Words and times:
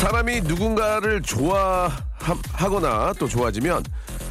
사람이 0.00 0.40
누군가를 0.40 1.20
좋아하거나 1.20 3.12
또 3.18 3.28
좋아지면 3.28 3.84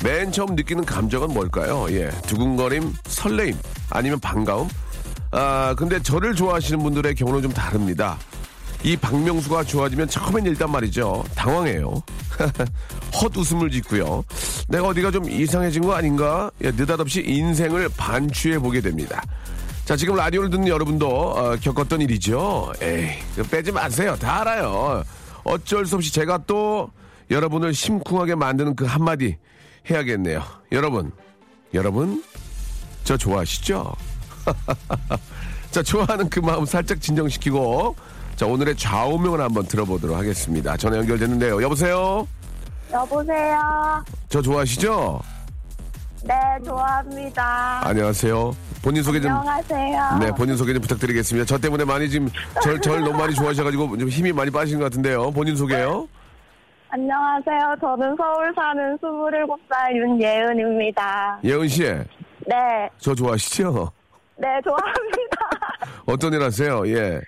맨 0.03 0.31
처음 0.31 0.55
느끼는 0.55 0.83
감정은 0.83 1.31
뭘까요? 1.31 1.85
예, 1.91 2.09
두근거림, 2.25 2.91
설레임, 3.05 3.55
아니면 3.91 4.19
반가움? 4.19 4.67
아, 5.29 5.75
근데 5.77 6.01
저를 6.01 6.33
좋아하시는 6.33 6.81
분들의 6.81 7.13
경우는 7.13 7.43
좀 7.43 7.53
다릅니다. 7.53 8.17
이 8.81 8.97
박명수가 8.97 9.65
좋아지면 9.65 10.07
처음엔 10.07 10.47
일단 10.47 10.71
말이죠. 10.71 11.23
당황해요. 11.35 12.01
헛웃음을 13.21 13.69
짓고요. 13.69 14.23
내가 14.69 14.87
어디가 14.87 15.11
좀 15.11 15.29
이상해진 15.29 15.83
거 15.83 15.93
아닌가? 15.93 16.49
예, 16.63 16.71
느닷없이 16.71 17.21
인생을 17.21 17.89
반추해 17.95 18.57
보게 18.57 18.81
됩니다. 18.81 19.21
자, 19.85 19.95
지금 19.95 20.15
라디오를 20.15 20.49
듣는 20.49 20.67
여러분도 20.67 21.07
어, 21.07 21.55
겪었던 21.61 22.01
일이죠. 22.01 22.73
에이, 22.81 23.11
빼지 23.51 23.71
마세요. 23.71 24.15
다 24.19 24.41
알아요. 24.41 25.03
어쩔 25.43 25.85
수 25.85 25.95
없이 25.95 26.13
제가 26.13 26.39
또 26.45 26.91
여러분을 27.31 27.73
심쿵하게 27.73 28.35
만드는 28.35 28.75
그 28.75 28.85
한마디 28.85 29.37
해야겠네요. 29.89 30.43
여러분, 30.71 31.11
여러분, 31.73 32.23
저 33.03 33.17
좋아하시죠? 33.17 33.93
자, 35.71 35.83
좋아하는 35.83 36.29
그 36.29 36.39
마음 36.39 36.65
살짝 36.65 36.99
진정시키고, 36.99 37.95
자, 38.35 38.45
오늘의 38.45 38.75
좌우명을 38.77 39.41
한번 39.41 39.65
들어보도록 39.65 40.17
하겠습니다. 40.17 40.75
전화 40.77 40.97
연결됐는데요. 40.97 41.61
여보세요? 41.61 42.27
여보세요. 42.91 44.03
저 44.29 44.41
좋아하시죠? 44.41 45.21
네, 46.23 46.35
좋아합니다. 46.65 47.81
안녕하세요. 47.87 48.51
본인 48.83 49.03
소개 49.03 49.19
좀. 49.21 49.31
안녕하세요. 49.31 50.17
네, 50.19 50.31
본인 50.31 50.57
소개 50.57 50.73
좀 50.73 50.81
부탁드리겠습니다. 50.81 51.45
저 51.45 51.57
때문에 51.57 51.85
많이 51.85 52.09
지금 52.09 52.27
절, 52.61 52.79
절 52.81 52.99
너무 53.03 53.17
많이 53.17 53.33
좋아하셔가지고 53.35 53.97
좀 53.97 54.09
힘이 54.09 54.31
많이 54.33 54.51
빠지신 54.51 54.79
것 54.79 54.85
같은데요. 54.85 55.31
본인 55.31 55.55
소개요? 55.55 56.07
안녕하세요. 56.89 57.75
저는 57.79 58.15
서울 58.17 58.53
사는 58.55 58.97
27살 58.97 59.95
윤예은입니다. 59.95 61.39
예은 61.43 61.67
씨, 61.67 61.83
네, 61.83 62.89
저 62.97 63.13
좋아하시죠? 63.15 63.91
네, 64.37 64.47
좋아합니다. 64.63 65.37
어떤 66.05 66.33
일 66.33 66.41
하세요? 66.41 66.81
예. 66.87 67.21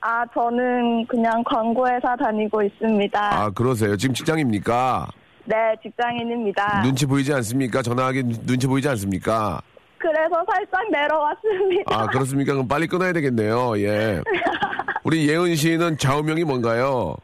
아, 0.00 0.24
저는 0.34 1.06
그냥 1.06 1.42
광고회사 1.44 2.16
다니고 2.16 2.62
있습니다. 2.62 3.18
아, 3.42 3.50
그러세요. 3.50 3.96
지금 3.96 4.14
직장입니까? 4.14 5.08
네, 5.46 5.56
직장인입니다. 5.82 6.82
눈치 6.82 7.06
보이지 7.06 7.32
않습니까? 7.34 7.82
전화하기 7.82 8.22
눈치 8.46 8.66
보이지 8.66 8.88
않습니까? 8.90 9.60
그래서 9.98 10.44
살짝 10.50 10.90
내려왔습니다. 10.90 11.94
아, 11.94 12.06
그렇습니까? 12.06 12.52
그럼 12.52 12.68
빨리 12.68 12.86
끊어야 12.86 13.12
되겠네요. 13.12 13.78
예. 13.78 14.22
우리 15.04 15.28
예은 15.28 15.54
씨는 15.54 15.98
좌우명이 15.98 16.44
뭔가요? 16.44 17.16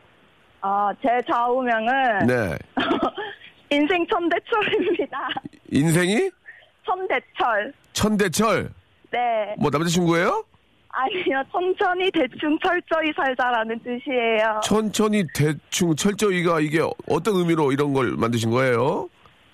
아, 0.60 0.90
제 1.02 1.08
좌우명은 1.30 2.26
네. 2.26 2.58
인생 3.70 4.06
천대철입니다. 4.06 5.18
인생이 5.70 6.30
천대철. 6.84 7.72
천대철. 7.92 8.70
네. 9.10 9.54
뭐 9.58 9.70
남자친구예요? 9.70 10.44
아니요, 10.92 11.42
천천히 11.52 12.10
대충 12.10 12.58
철저히 12.62 13.12
살자라는 13.16 13.78
뜻이에요. 13.80 14.60
천천히 14.64 15.24
대충 15.34 15.94
철저히가 15.94 16.60
이게 16.60 16.80
어떤 17.08 17.36
의미로 17.36 17.70
이런 17.72 17.92
걸 17.94 18.16
만드신 18.16 18.50
거예요? 18.50 19.08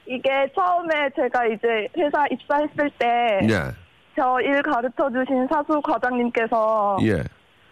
이게 0.07 0.31
처음에 0.55 1.11
제가 1.15 1.47
이제 1.47 1.89
회사 1.99 2.25
입사했을 2.31 2.91
때 2.99 3.41
예. 3.43 3.71
저 4.17 4.41
일 4.41 4.63
가르쳐 4.63 5.11
주신 5.11 5.47
사수 5.49 5.79
과장님께서 5.83 6.97
예. 7.03 7.23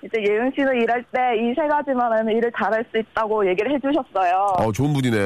이제 0.04 0.22
예은 0.28 0.52
씨는 0.54 0.82
일할 0.82 1.02
때 1.04 1.18
이 1.38 1.54
세 1.54 1.66
가지만 1.66 2.12
하면 2.12 2.36
일을 2.36 2.52
잘할 2.54 2.84
수 2.90 2.98
있다고 2.98 3.48
얘기를 3.48 3.72
해주셨어요. 3.72 4.34
어, 4.58 4.70
좋은 4.72 4.92
분이네. 4.92 5.16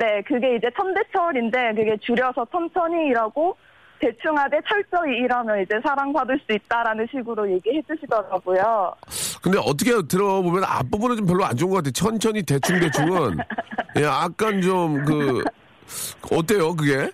네, 0.00 0.22
그게 0.26 0.56
이제 0.56 0.68
천대철인데 0.76 1.72
그게 1.74 1.96
줄여서 2.02 2.46
천천히 2.52 3.06
일하고 3.06 3.56
대충 4.00 4.36
하되 4.36 4.58
철저히 4.66 5.18
일하면 5.18 5.60
이제 5.60 5.74
사랑받을 5.84 6.40
수 6.46 6.52
있다라는 6.56 7.06
식으로 7.10 7.50
얘기해 7.50 7.82
주시더라고요. 7.86 8.94
근데 9.42 9.58
어떻게 9.58 9.90
들어보면 10.08 10.64
앞부분은 10.64 11.16
좀 11.18 11.26
별로 11.26 11.44
안 11.44 11.54
좋은 11.56 11.70
것 11.70 11.76
같아요. 11.76 11.92
천천히 11.92 12.42
대충대충은. 12.42 13.36
예, 13.98 14.02
약간 14.04 14.60
좀 14.62 15.04
그, 15.04 15.44
어때요, 16.32 16.74
그게? 16.74 17.10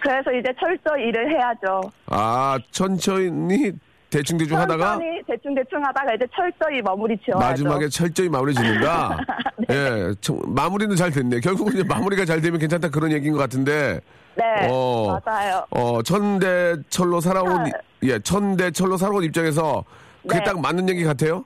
그래서 0.00 0.32
이제 0.32 0.52
철저히 0.58 1.08
일을 1.08 1.30
해야죠. 1.32 1.80
아, 2.06 2.58
천천히 2.70 3.72
대충대충 4.08 4.56
하다가 4.56 4.84
천천히 4.92 5.22
대충 5.26 5.54
대충 5.54 5.84
하다가 5.84 6.14
이제 6.14 6.24
철저히 6.34 6.80
마무리 6.80 7.16
지어야죠. 7.18 7.44
마지막에 7.46 7.88
철저히 7.88 8.28
마무리 8.28 8.54
짓는다. 8.54 9.18
예, 9.70 10.14
청- 10.20 10.40
마무리는 10.46 10.94
잘 10.96 11.10
됐네. 11.10 11.40
결국은 11.40 11.74
이제 11.74 11.82
마무리가 11.84 12.24
잘 12.24 12.40
되면 12.40 12.58
괜찮다 12.58 12.88
그런 12.88 13.12
얘기인 13.12 13.32
것 13.32 13.38
같은데. 13.40 14.00
네, 14.36 14.68
어, 14.70 15.18
맞아요. 15.24 15.64
어, 15.70 16.02
천대철로 16.02 17.20
살아온, 17.20 17.64
네. 17.64 17.70
예, 18.02 18.18
천대철로 18.18 18.96
살아온 18.96 19.24
입장에서 19.24 19.82
그게 20.28 20.38
네. 20.40 20.44
딱 20.44 20.60
맞는 20.60 20.88
얘기 20.90 21.04
같아요? 21.04 21.44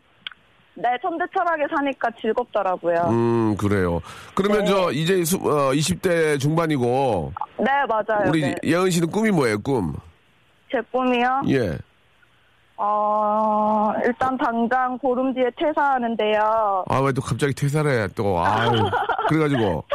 네, 0.75 0.89
천대철하게 1.03 1.65
사니까 1.75 2.09
즐겁더라고요. 2.21 3.07
음, 3.11 3.57
그래요. 3.57 4.01
그러면 4.35 4.65
네. 4.65 4.71
저 4.71 4.91
이제 4.93 5.25
수, 5.25 5.37
어, 5.37 5.73
20대 5.73 6.39
중반이고, 6.41 7.33
네, 7.59 7.67
맞아요. 7.89 8.29
우리 8.29 8.41
네. 8.43 8.55
예은 8.65 8.91
씨는 8.91 9.11
꿈이 9.11 9.31
뭐예요, 9.31 9.61
꿈? 9.61 9.95
제 10.73 10.81
꿈이요? 10.91 11.43
예. 11.49 11.79
어, 12.77 13.93
일단 14.05 14.39
당장 14.39 14.99
보름 14.99 15.35
뒤에 15.35 15.51
퇴사하는데요. 15.59 16.85
아, 16.89 16.99
왜 17.01 17.13
또 17.13 17.21
갑자기 17.21 17.53
퇴사를 17.55 17.89
해, 17.91 18.09
또. 18.17 18.43
아유. 18.43 18.71
그래가지고. 19.29 19.85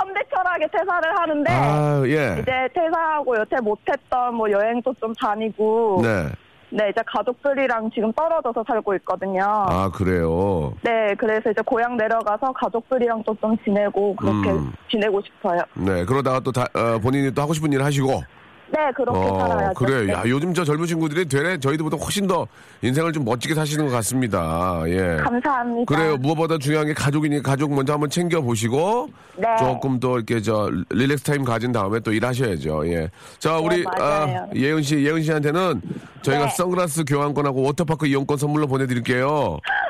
천대철하게 0.56 0.68
퇴사를 0.72 1.20
하는데, 1.20 1.52
아, 1.52 2.02
예. 2.06 2.42
이제 2.42 2.70
퇴사하고 2.74 3.36
여태 3.38 3.58
못했던 3.62 4.36
뭐 4.36 4.50
여행도 4.50 4.94
좀 5.00 5.14
다니고, 5.14 6.02
네. 6.02 6.30
네. 6.72 6.90
이제 6.90 7.02
가족들이랑 7.06 7.92
지금 7.94 8.12
떨어져서 8.14 8.64
살고 8.68 8.96
있거든요. 8.96 9.42
아, 9.44 9.90
그래요. 9.94 10.74
네, 10.82 11.14
그래서 11.18 11.52
이제 11.52 11.62
고향 11.66 11.96
내려가서 11.96 12.52
가족들이랑 12.54 13.24
또 13.24 13.36
좀 13.42 13.56
지내고, 13.64 14.16
그렇게 14.16 14.50
음. 14.52 14.74
지내고 14.90 15.22
싶어요. 15.22 15.62
네. 15.76 16.06
그러다가 16.06 16.40
또 16.40 16.52
다, 16.52 16.66
어, 16.74 17.00
본인이 17.00 17.32
또 17.34 17.42
하고 17.42 17.54
싶은 17.54 17.72
일 17.72 17.84
하시고. 17.84 18.24
네, 18.68 18.92
그렇게 18.96 19.20
살아야죠. 19.20 19.74
그래. 19.76 20.06
네. 20.08 20.14
야, 20.14 20.24
요즘 20.26 20.54
저 20.54 20.64
젊은 20.64 20.86
친구들이 20.88 21.26
되레 21.28 21.60
저희들보다 21.60 21.98
훨씬 21.98 22.28
더 22.28 22.48
인생을 22.82 23.14
좀 23.14 23.24
멋지게 23.24 23.54
사시는 23.54 23.86
것 23.86 23.92
같습니다. 23.92 24.82
예. 24.88 25.18
감사합니다. 25.24 25.94
그래요. 25.96 26.18
무엇보다 26.18 26.58
중요한 26.58 26.88
게 26.88 26.94
가족이니 26.94 27.44
가족 27.44 27.74
먼저 27.74 27.94
한번 27.94 28.10
챙겨 28.10 28.42
보시고. 28.42 29.10
네. 29.38 29.48
조금 29.60 30.00
더 30.00 30.16
이렇게 30.18 30.42
저 30.42 30.70
릴렉스 30.90 31.24
타임 31.24 31.44
가진 31.44 31.72
다음에 31.72 32.00
또 32.00 32.12
일하셔야죠. 32.12 32.88
예. 32.88 33.10
자, 33.40 33.58
우리 33.58 33.78
네. 33.78 33.84
아, 34.00 34.48
예은 34.56 34.82
씨, 34.82 35.06
예은 35.06 35.22
씨한테는 35.22 35.82
저희가 36.24 36.46
네. 36.46 36.52
선글라스 36.56 37.04
교환권하고 37.06 37.62
워터파크 37.62 38.08
이용권 38.08 38.38
선물로 38.38 38.68
보내 38.68 38.88
드릴게요. 38.88 39.28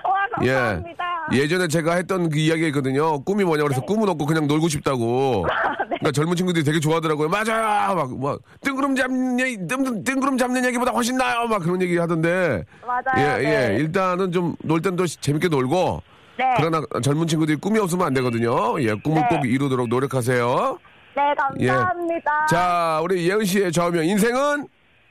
와, 0.03 0.11
감사합니다. 0.37 1.05
예. 1.33 1.37
예전에 1.39 1.67
제가 1.67 1.95
했던 1.95 2.29
그 2.29 2.37
이야기가 2.37 2.67
있거든요. 2.67 3.19
꿈이 3.23 3.43
뭐냐 3.43 3.63
그래서 3.63 3.81
꿈은 3.81 4.07
없고 4.09 4.25
그냥 4.25 4.47
놀고 4.47 4.67
싶다고. 4.67 5.45
그러니까 6.05 6.11
젊은 6.11 6.35
친구들이 6.35 6.63
되게 6.63 6.79
좋아하더라고요. 6.79 7.29
맞아요. 7.29 7.95
막, 7.95 8.15
뭐, 8.15 8.39
뜬구름 8.61 8.95
잡는 8.95 9.39
얘기, 9.39 9.57
뜬, 9.67 10.03
뜬구름 10.03 10.37
잡는 10.37 10.63
얘기보다 10.65 10.91
훨씬 10.91 11.17
나아요. 11.17 11.47
막 11.47 11.59
그런 11.63 11.81
얘기 11.81 11.97
하던데. 11.97 12.63
맞아요. 12.85 13.17
예, 13.17 13.43
네. 13.43 13.73
예. 13.73 13.77
일단은 13.77 14.31
좀 14.31 14.55
놀땐더 14.63 15.07
재밌게 15.07 15.47
놀고. 15.47 16.03
네. 16.37 16.53
그러나 16.57 16.81
젊은 17.01 17.27
친구들이 17.27 17.57
꿈이 17.57 17.79
없으면 17.79 18.05
안 18.05 18.13
되거든요. 18.13 18.79
예, 18.81 18.93
꿈을 18.93 19.21
네. 19.21 19.35
꼭 19.35 19.45
이루도록 19.45 19.87
노력하세요. 19.87 20.77
네, 21.15 21.33
감사합니다. 21.37 22.45
자, 22.47 22.99
우리 23.01 23.27
예은 23.27 23.43
씨의 23.45 23.71
좌우명 23.71 24.05
인생은 24.05 24.67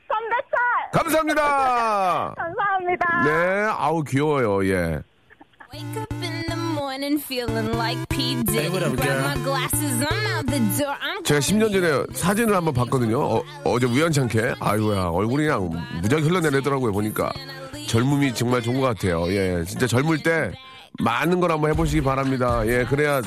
선배철! 0.07 0.91
감사합니다. 0.93 1.41
감사합니다. 2.37 3.23
네, 3.25 3.67
아우 3.77 4.03
귀여워요. 4.03 4.65
예. 4.67 5.01
Morning 6.85 7.17
feeling 7.17 7.73
like 7.77 7.97
P. 8.09 8.35
Diddy. 8.43 8.69
Grab 8.69 9.23
my 9.23 9.37
glasses, 9.43 10.05
I'm 10.05 10.27
out 10.37 10.45
the 10.45 10.59
door. 10.77 10.93
I'm 11.01 11.23
제가 11.23 11.39
10년 11.39 11.71
전에 11.71 12.05
사진을 12.13 12.55
한번 12.55 12.75
봤거든요. 12.75 13.19
어, 13.63 13.79
제 13.79 13.87
우연찮게. 13.87 14.53
아이고야, 14.59 15.05
얼굴이 15.05 15.45
그냥 15.45 15.69
무지하게 16.01 16.27
흘러내리더라고요, 16.27 16.91
보니까. 16.91 17.31
젊음이 17.87 18.35
정말 18.35 18.61
좋은 18.61 18.79
것 18.79 18.85
같아요. 18.85 19.25
예, 19.33 19.63
진짜 19.67 19.87
젊을 19.87 20.21
때 20.21 20.51
많은 20.99 21.39
걸 21.39 21.51
한번 21.51 21.71
해보시기 21.71 22.03
바랍니다. 22.03 22.61
예, 22.67 22.85
그래야 22.85 23.19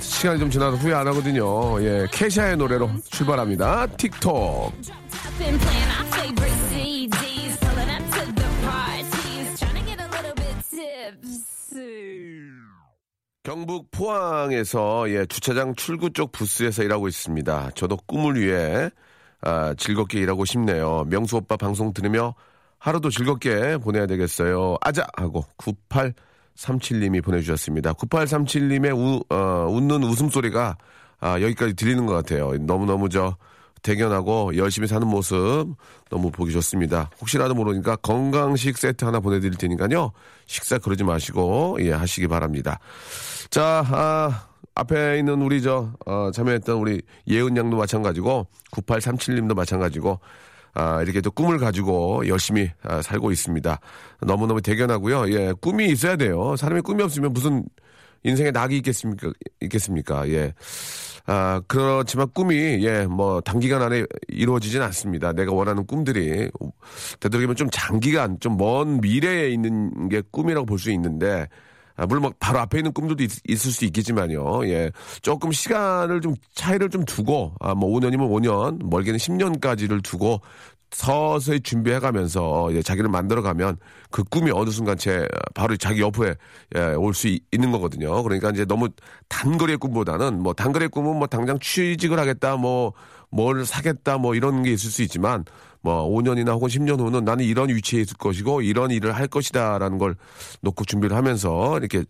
시간이 0.00 0.40
좀 0.40 0.50
지나서 0.50 0.76
후회 0.76 0.94
안 0.94 1.06
하거든요. 1.06 1.80
예, 1.80 2.08
캐샤의 2.10 2.56
노래로 2.56 2.90
출발합니다. 3.08 3.86
틱톡. 3.96 4.72
경북 13.44 13.90
포항에서 13.90 15.08
예, 15.10 15.26
주차장 15.26 15.74
출구 15.74 16.10
쪽 16.10 16.32
부스에서 16.32 16.82
일하고 16.82 17.08
있습니다. 17.08 17.72
저도 17.74 17.98
꿈을 18.06 18.40
위해 18.40 18.90
아, 19.42 19.74
즐겁게 19.76 20.18
일하고 20.18 20.46
싶네요. 20.46 21.04
명수 21.08 21.36
오빠 21.36 21.58
방송 21.58 21.92
들으며 21.92 22.34
하루도 22.78 23.10
즐겁게 23.10 23.76
보내야 23.76 24.06
되겠어요. 24.06 24.78
아자 24.80 25.06
하고 25.18 25.44
9837님이 25.58 27.22
보내주셨습니다. 27.22 27.92
9837님의 27.92 28.96
우, 28.96 29.22
어, 29.28 29.68
웃는 29.68 30.02
웃음소리가 30.04 30.78
아, 31.20 31.40
여기까지 31.42 31.74
들리는 31.74 32.06
것 32.06 32.14
같아요. 32.14 32.52
너무너무 32.60 33.10
저 33.10 33.36
대견하고 33.84 34.56
열심히 34.56 34.88
사는 34.88 35.06
모습 35.06 35.66
너무 36.10 36.30
보기 36.30 36.52
좋습니다. 36.52 37.10
혹시라도 37.20 37.54
모르니까 37.54 37.96
건강식 37.96 38.78
세트 38.78 39.04
하나 39.04 39.20
보내드릴 39.20 39.56
테니까요. 39.56 40.10
식사 40.46 40.78
그러지 40.78 41.04
마시고 41.04 41.76
예 41.80 41.92
하시기 41.92 42.26
바랍니다. 42.26 42.80
자, 43.50 43.84
아, 43.86 44.48
앞에 44.74 45.18
있는 45.18 45.42
우리 45.42 45.62
저 45.62 45.92
어, 46.06 46.30
참여했던 46.32 46.76
우리 46.78 47.02
예은 47.28 47.56
양도 47.56 47.76
마찬가지고 47.76 48.46
9837님도 48.72 49.54
마찬가지고 49.54 50.18
아, 50.72 51.02
이렇게 51.02 51.20
또 51.20 51.30
꿈을 51.30 51.58
가지고 51.58 52.26
열심히 52.26 52.70
아, 52.82 53.02
살고 53.02 53.32
있습니다. 53.32 53.78
너무너무 54.22 54.62
대견하고요. 54.62 55.30
예, 55.32 55.52
꿈이 55.60 55.86
있어야 55.90 56.16
돼요. 56.16 56.56
사람이 56.56 56.80
꿈이 56.80 57.02
없으면 57.02 57.32
무슨 57.34 57.64
인생에 58.24 58.50
낙이 58.50 58.76
있겠습니까? 58.78 59.32
있겠습니까? 59.60 60.28
예. 60.30 60.54
아, 61.26 61.60
그렇지만 61.66 62.28
꿈이, 62.34 62.54
예, 62.84 63.06
뭐, 63.06 63.40
단기간 63.40 63.80
안에 63.82 64.04
이루어지진 64.28 64.82
않습니다. 64.82 65.32
내가 65.32 65.52
원하는 65.52 65.86
꿈들이, 65.86 66.50
되도록이면 67.20 67.56
좀 67.56 67.68
장기간, 67.70 68.38
좀 68.40 68.56
먼 68.58 69.00
미래에 69.00 69.48
있는 69.50 70.08
게 70.08 70.22
꿈이라고 70.30 70.66
볼 70.66 70.78
수 70.78 70.90
있는데, 70.92 71.48
아, 71.96 72.06
물론 72.06 72.22
뭐 72.22 72.32
바로 72.40 72.58
앞에 72.58 72.78
있는 72.78 72.92
꿈들도 72.92 73.22
있, 73.22 73.30
을수 73.48 73.84
있겠지만요. 73.86 74.66
예. 74.68 74.90
조금 75.22 75.52
시간을 75.52 76.20
좀 76.20 76.34
차이를 76.54 76.90
좀 76.90 77.04
두고, 77.04 77.54
아, 77.60 77.74
뭐 77.74 77.88
5년이면 77.90 78.28
5년, 78.30 78.84
멀게는 78.90 79.18
10년까지를 79.18 80.02
두고 80.02 80.40
서서히 80.94 81.60
준비해 81.60 81.98
가면서 81.98 82.68
예, 82.72 82.80
자기를 82.82 83.10
만들어 83.10 83.42
가면 83.42 83.76
그 84.10 84.22
꿈이 84.24 84.50
어느 84.52 84.70
순간 84.70 84.96
제 84.96 85.26
바로 85.54 85.76
자기 85.76 86.00
옆에 86.00 86.34
예, 86.76 86.80
올 86.94 87.12
수 87.14 87.28
있는 87.52 87.72
거거든요. 87.72 88.22
그러니까 88.22 88.50
이제 88.50 88.64
너무 88.64 88.88
단거리의 89.28 89.78
꿈보다는 89.78 90.40
뭐 90.42 90.52
단거리의 90.52 90.88
꿈은 90.88 91.16
뭐 91.16 91.26
당장 91.26 91.58
취직을 91.58 92.18
하겠다 92.18 92.56
뭐 92.56 92.92
뭘 93.34 93.66
사겠다 93.66 94.16
뭐 94.16 94.36
이런 94.36 94.62
게 94.62 94.72
있을 94.72 94.90
수 94.90 95.02
있지만 95.02 95.44
뭐 95.80 96.08
5년이나 96.08 96.50
혹은 96.50 96.68
10년 96.68 97.00
후는 97.00 97.24
나는 97.24 97.44
이런 97.44 97.68
위치에 97.68 98.00
있을 98.00 98.16
것이고 98.16 98.62
이런 98.62 98.92
일을 98.92 99.12
할 99.12 99.26
것이다라는 99.26 99.98
걸 99.98 100.14
놓고 100.60 100.84
준비를 100.84 101.16
하면서 101.16 101.76
이렇게 101.78 102.04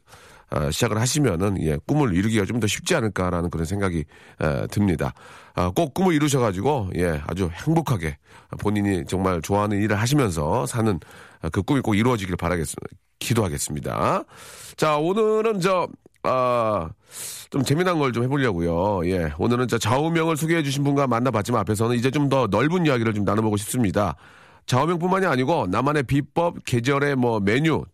아, 0.57 0.71
시작을 0.71 1.01
하시면은 1.01 1.61
예, 1.63 1.77
꿈을 1.87 2.15
이루기가 2.15 2.45
좀 2.45 2.61
더 2.61 2.69
쉽지 2.69 2.95
않을까라는 2.95 3.51
그런 3.51 3.67
생각이 3.67 4.05
에, 4.41 4.67
듭니다. 4.69 5.13
아, 5.55 5.71
꼭 5.75 5.93
꿈을 5.95 6.15
이루셔가지고 6.15 6.91
예, 6.97 7.21
아주 7.27 7.51
행복하게 7.53 8.17
본인이 8.61 9.05
정말 9.07 9.43
좋아하는 9.43 9.83
일을 9.83 10.01
하시면서 10.01 10.65
사는 10.67 11.01
아, 11.43 11.49
그 11.51 11.63
꿈이 11.63 11.81
꼭 11.81 11.95
이루어지길 11.97 12.37
바라겠습니다. 12.37 12.87
기도하겠습니다. 13.19 14.25
자, 14.77 14.97
오늘은 14.99 15.61
저 15.61 15.89
아, 16.23 16.89
좀 17.51 17.63
재미난 17.65 17.99
걸 17.99 18.13
좀 18.13 18.23
해보려고요. 18.25 19.07
예, 19.11 19.33
오늘은 19.39 19.67
저 19.69 19.77
좌우명을 19.79 20.37
소개해주신 20.37 20.85
분과 20.85 21.07
만나봤지만 21.09 21.61
앞에서는 21.63 21.97
이제 21.97 22.11
좀 22.11 22.29
더 22.29 22.47
넓은 22.47 22.87
이야기를 22.87 23.13
좀 23.15 23.25
나눠보고 23.25 23.57
싶습니다. 23.59 24.15
좌우명뿐만이 24.67 25.27
아니고 25.27 25.67
나만의 25.67 26.05
비법, 26.05 26.65
계절의 26.65 27.17
뭐 27.17 27.41
메뉴, 27.41 27.85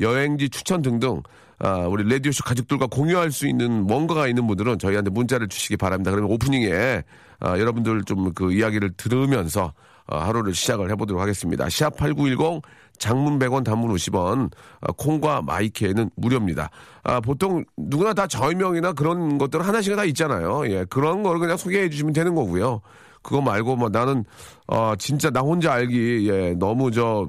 여행지 0.00 0.48
추천 0.48 0.82
등등 0.82 1.22
아, 1.62 1.86
우리 1.86 2.04
레디오쇼 2.04 2.42
가족들과 2.44 2.86
공유할 2.86 3.32
수 3.32 3.46
있는 3.46 3.86
뭔가가 3.86 4.26
있는 4.26 4.46
분들은 4.46 4.78
저희한테 4.78 5.10
문자를 5.10 5.48
주시기 5.48 5.76
바랍니다. 5.76 6.10
그러면 6.10 6.30
오프닝에 6.32 7.02
아, 7.40 7.58
여러분들 7.58 8.02
좀 8.04 8.32
그 8.34 8.52
이야기를 8.52 8.92
들으면서 8.96 9.72
아, 10.06 10.26
하루를 10.26 10.54
시작을 10.54 10.90
해보도록 10.90 11.20
하겠습니다. 11.20 11.68
시합 11.68 11.96
8910 11.96 12.62
장문 12.98 13.38
100원 13.38 13.64
단문 13.64 13.94
50원 13.94 14.50
아, 14.80 14.92
콩과 14.96 15.42
마이케는 15.42 16.10
무료입니다. 16.16 16.70
아, 17.02 17.20
보통 17.20 17.64
누구나 17.76 18.14
다 18.14 18.26
저명이나 18.26 18.92
그런 18.94 19.36
것들 19.38 19.60
하나씩은 19.66 19.96
다 19.96 20.04
있잖아요. 20.06 20.66
예, 20.70 20.84
그런 20.88 21.22
걸 21.22 21.38
그냥 21.38 21.56
소개해 21.56 21.90
주시면 21.90 22.12
되는 22.14 22.34
거고요. 22.34 22.80
그거 23.22 23.42
말고 23.42 23.76
뭐 23.76 23.88
나는 23.90 24.24
어, 24.66 24.94
진짜 24.98 25.28
나 25.30 25.40
혼자 25.40 25.72
알기 25.74 26.28
예, 26.30 26.54
너무 26.58 26.90
저 26.90 27.26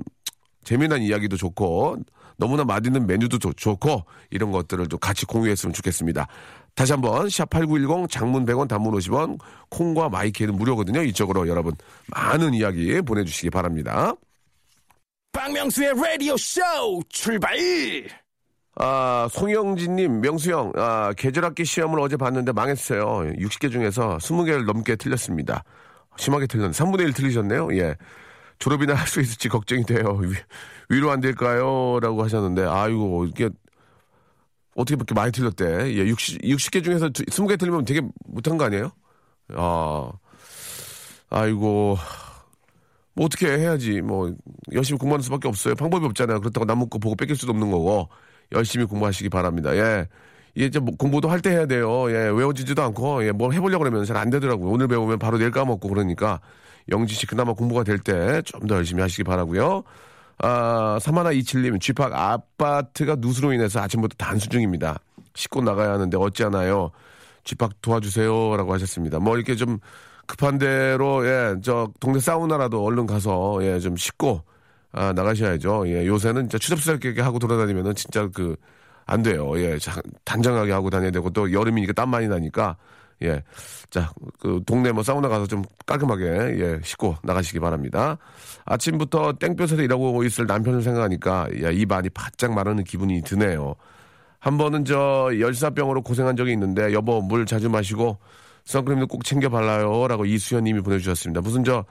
재미난 0.63 1.01
이야기도 1.01 1.35
좋고 1.37 1.97
너무나 2.41 2.63
맛있는 2.63 3.05
메뉴도 3.05 3.37
좋, 3.37 3.55
좋고 3.55 4.03
이런 4.31 4.51
것들을 4.51 4.87
좀 4.87 4.99
같이 4.99 5.27
공유했으면 5.27 5.73
좋겠습니다. 5.73 6.27
다시 6.73 6.91
한번 6.91 7.27
샵8910 7.27 8.09
장문 8.09 8.47
100원 8.47 8.67
단문 8.67 8.95
50원 8.95 9.37
콩과 9.69 10.09
마이케이는 10.09 10.55
무료거든요. 10.55 11.03
이쪽으로 11.03 11.47
여러분 11.47 11.75
많은 12.07 12.55
이야기 12.55 12.99
보내주시기 13.01 13.51
바랍니다. 13.51 14.15
박명수의 15.31 15.93
라디오 15.95 16.35
쇼 16.35 16.61
출발! 17.09 17.55
아, 18.75 19.27
송영진님, 19.29 20.21
명수형, 20.21 20.71
아, 20.75 21.13
계절학기 21.15 21.63
시험을 21.63 21.99
어제 21.99 22.17
봤는데 22.17 22.53
망했어요. 22.53 23.33
60개 23.37 23.71
중에서 23.71 24.17
20개를 24.17 24.65
넘게 24.65 24.95
틀렸습니다. 24.95 25.63
심하게 26.17 26.47
틀렸는데, 26.47 26.83
3분의 26.83 27.01
1 27.01 27.13
틀리셨네요. 27.13 27.77
예. 27.77 27.95
졸업이나 28.61 28.93
할 28.93 29.07
수 29.07 29.19
있을지 29.21 29.49
걱정이 29.49 29.83
돼요. 29.85 30.19
위, 30.21 30.29
위로 30.89 31.11
안 31.11 31.19
될까요? 31.19 31.99
라고 32.01 32.23
하셨는데, 32.23 32.63
아이고, 32.63 33.25
이게, 33.25 33.49
어떻게 34.75 34.95
그렇게 34.95 35.13
많이 35.13 35.31
틀렸대. 35.33 35.93
예, 35.95 36.07
60, 36.07 36.41
60개 36.43 36.83
중에서 36.83 37.09
20개 37.09 37.59
틀리면 37.59 37.83
되게 37.85 38.01
못한 38.25 38.57
거 38.57 38.65
아니에요? 38.65 38.91
아, 39.55 40.11
아이고, 41.29 41.97
뭐 43.13 43.25
어떻게 43.25 43.47
해야지. 43.47 44.01
뭐, 44.01 44.33
열심히 44.73 44.97
공부하는 44.99 45.23
수밖에 45.23 45.47
없어요. 45.47 45.75
방법이 45.75 46.05
없잖아요. 46.05 46.39
그렇다고 46.39 46.65
남은 46.65 46.89
거 46.89 46.99
보고 46.99 47.15
뺏길 47.15 47.35
수도 47.35 47.51
없는 47.51 47.71
거고, 47.71 48.07
열심히 48.53 48.85
공부하시기 48.85 49.29
바랍니다. 49.29 49.75
예. 49.75 50.07
이제 50.55 50.79
뭐 50.79 50.93
공부도 50.97 51.29
할 51.29 51.41
때 51.41 51.49
해야 51.51 51.65
돼요. 51.65 52.09
예, 52.11 52.29
외워지지도 52.29 52.81
않고, 52.83 53.25
예, 53.25 53.31
뭘 53.31 53.53
해보려고 53.53 53.83
그러면 53.83 54.05
잘 54.05 54.17
안 54.17 54.29
되더라고요. 54.29 54.69
오늘 54.71 54.87
배우면 54.87 55.19
바로 55.19 55.37
내일 55.37 55.51
까먹고 55.51 55.87
그러니까, 55.89 56.39
영지 56.89 57.13
씨 57.15 57.25
그나마 57.27 57.53
공부가 57.53 57.83
될 57.83 57.99
때 57.99 58.41
좀 58.43 58.67
더 58.67 58.75
열심히 58.75 59.01
하시기 59.01 59.23
바라고요 59.23 59.83
아, 60.43 60.97
사마나 60.99 61.31
이칠님, 61.31 61.77
쥐팍 61.79 62.13
아파트가 62.13 63.15
누수로 63.19 63.53
인해서 63.53 63.79
아침부터 63.79 64.15
단수 64.17 64.49
중입니다. 64.49 64.97
씻고 65.35 65.61
나가야 65.61 65.91
하는데 65.93 66.17
어찌하나요? 66.17 66.89
쥐팍 67.43 67.81
도와주세요. 67.83 68.57
라고 68.57 68.73
하셨습니다. 68.73 69.19
뭐 69.19 69.35
이렇게 69.37 69.55
좀 69.55 69.77
급한 70.25 70.57
대로, 70.57 71.23
예, 71.27 71.55
저 71.61 71.89
동네 71.99 72.19
사우나라도 72.19 72.83
얼른 72.83 73.05
가서, 73.05 73.59
예, 73.61 73.79
좀 73.79 73.95
씻고, 73.95 74.41
아, 74.93 75.13
나가셔야죠. 75.13 75.83
예, 75.89 76.07
요새는 76.07 76.43
진짜 76.49 76.57
추잡스럽게 76.57 77.21
하고 77.21 77.37
돌아다니면은 77.37 77.93
진짜 77.93 78.27
그, 78.33 78.55
안 79.05 79.21
돼요. 79.21 79.51
예, 79.59 79.77
자, 79.77 80.01
단정하게 80.25 80.71
하고 80.71 80.89
다녀야 80.89 81.11
되고 81.11 81.29
또 81.29 81.51
여름이니까 81.53 81.93
땀 81.93 82.09
많이 82.09 82.27
나니까, 82.27 82.77
예. 83.23 83.43
자, 83.89 84.11
그 84.39 84.61
동네 84.65 84.91
뭐 84.91 85.03
사우나 85.03 85.27
가서 85.27 85.47
좀 85.47 85.63
깔끔하게, 85.85 86.25
예, 86.25 86.79
씻고 86.83 87.17
나가시기 87.23 87.59
바랍니다. 87.59 88.17
아침부터 88.65 89.33
땡볕에서 89.33 89.81
일하고 89.81 90.23
있을 90.23 90.45
남편을 90.45 90.81
생각하니까, 90.81 91.47
야, 91.63 91.71
입 91.71 91.91
안이 91.91 92.09
바짝 92.09 92.53
마르는 92.53 92.83
기분이 92.83 93.21
드네요. 93.23 93.75
한 94.39 94.57
번은 94.57 94.85
저 94.85 95.29
열사병으로 95.39 96.01
고생한 96.01 96.35
적이 96.35 96.53
있는데 96.53 96.93
여보 96.93 97.21
물 97.21 97.45
자주 97.45 97.69
마시고 97.69 98.17
선크림도 98.65 99.07
꼭 99.07 99.23
챙겨 99.23 99.49
발라요. 99.49 100.07
라고 100.07 100.25
이수연 100.25 100.63
님이 100.63 100.81
보내 100.81 100.97
주셨습니다. 100.97 101.41
무슨 101.41 101.63
저, 101.63 101.85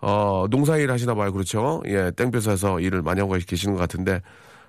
어, 0.00 0.46
농사일 0.50 0.90
하시나 0.90 1.14
봐요. 1.14 1.32
그렇죠? 1.32 1.82
예, 1.86 2.10
땡볕에서 2.12 2.80
일을 2.80 3.02
많이 3.02 3.20
하고 3.20 3.34
계시는 3.34 3.74
것 3.74 3.80
같은데, 3.80 4.20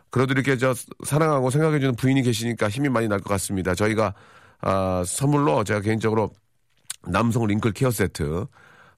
그래도 0.09 0.31
이렇게 0.31 0.57
저 0.57 0.73
사랑하고 1.03 1.49
생각해주는 1.49 1.95
부인이 1.95 2.21
계시니까 2.21 2.69
힘이 2.69 2.87
많이 2.89 3.07
날 3.07 3.19
것 3.19 3.29
같습니다. 3.29 3.75
저희가, 3.75 4.13
아, 4.61 5.03
선물로 5.05 5.63
제가 5.63 5.81
개인적으로 5.81 6.31
남성 7.07 7.45
링클 7.47 7.73
케어 7.73 7.91
세트, 7.91 8.47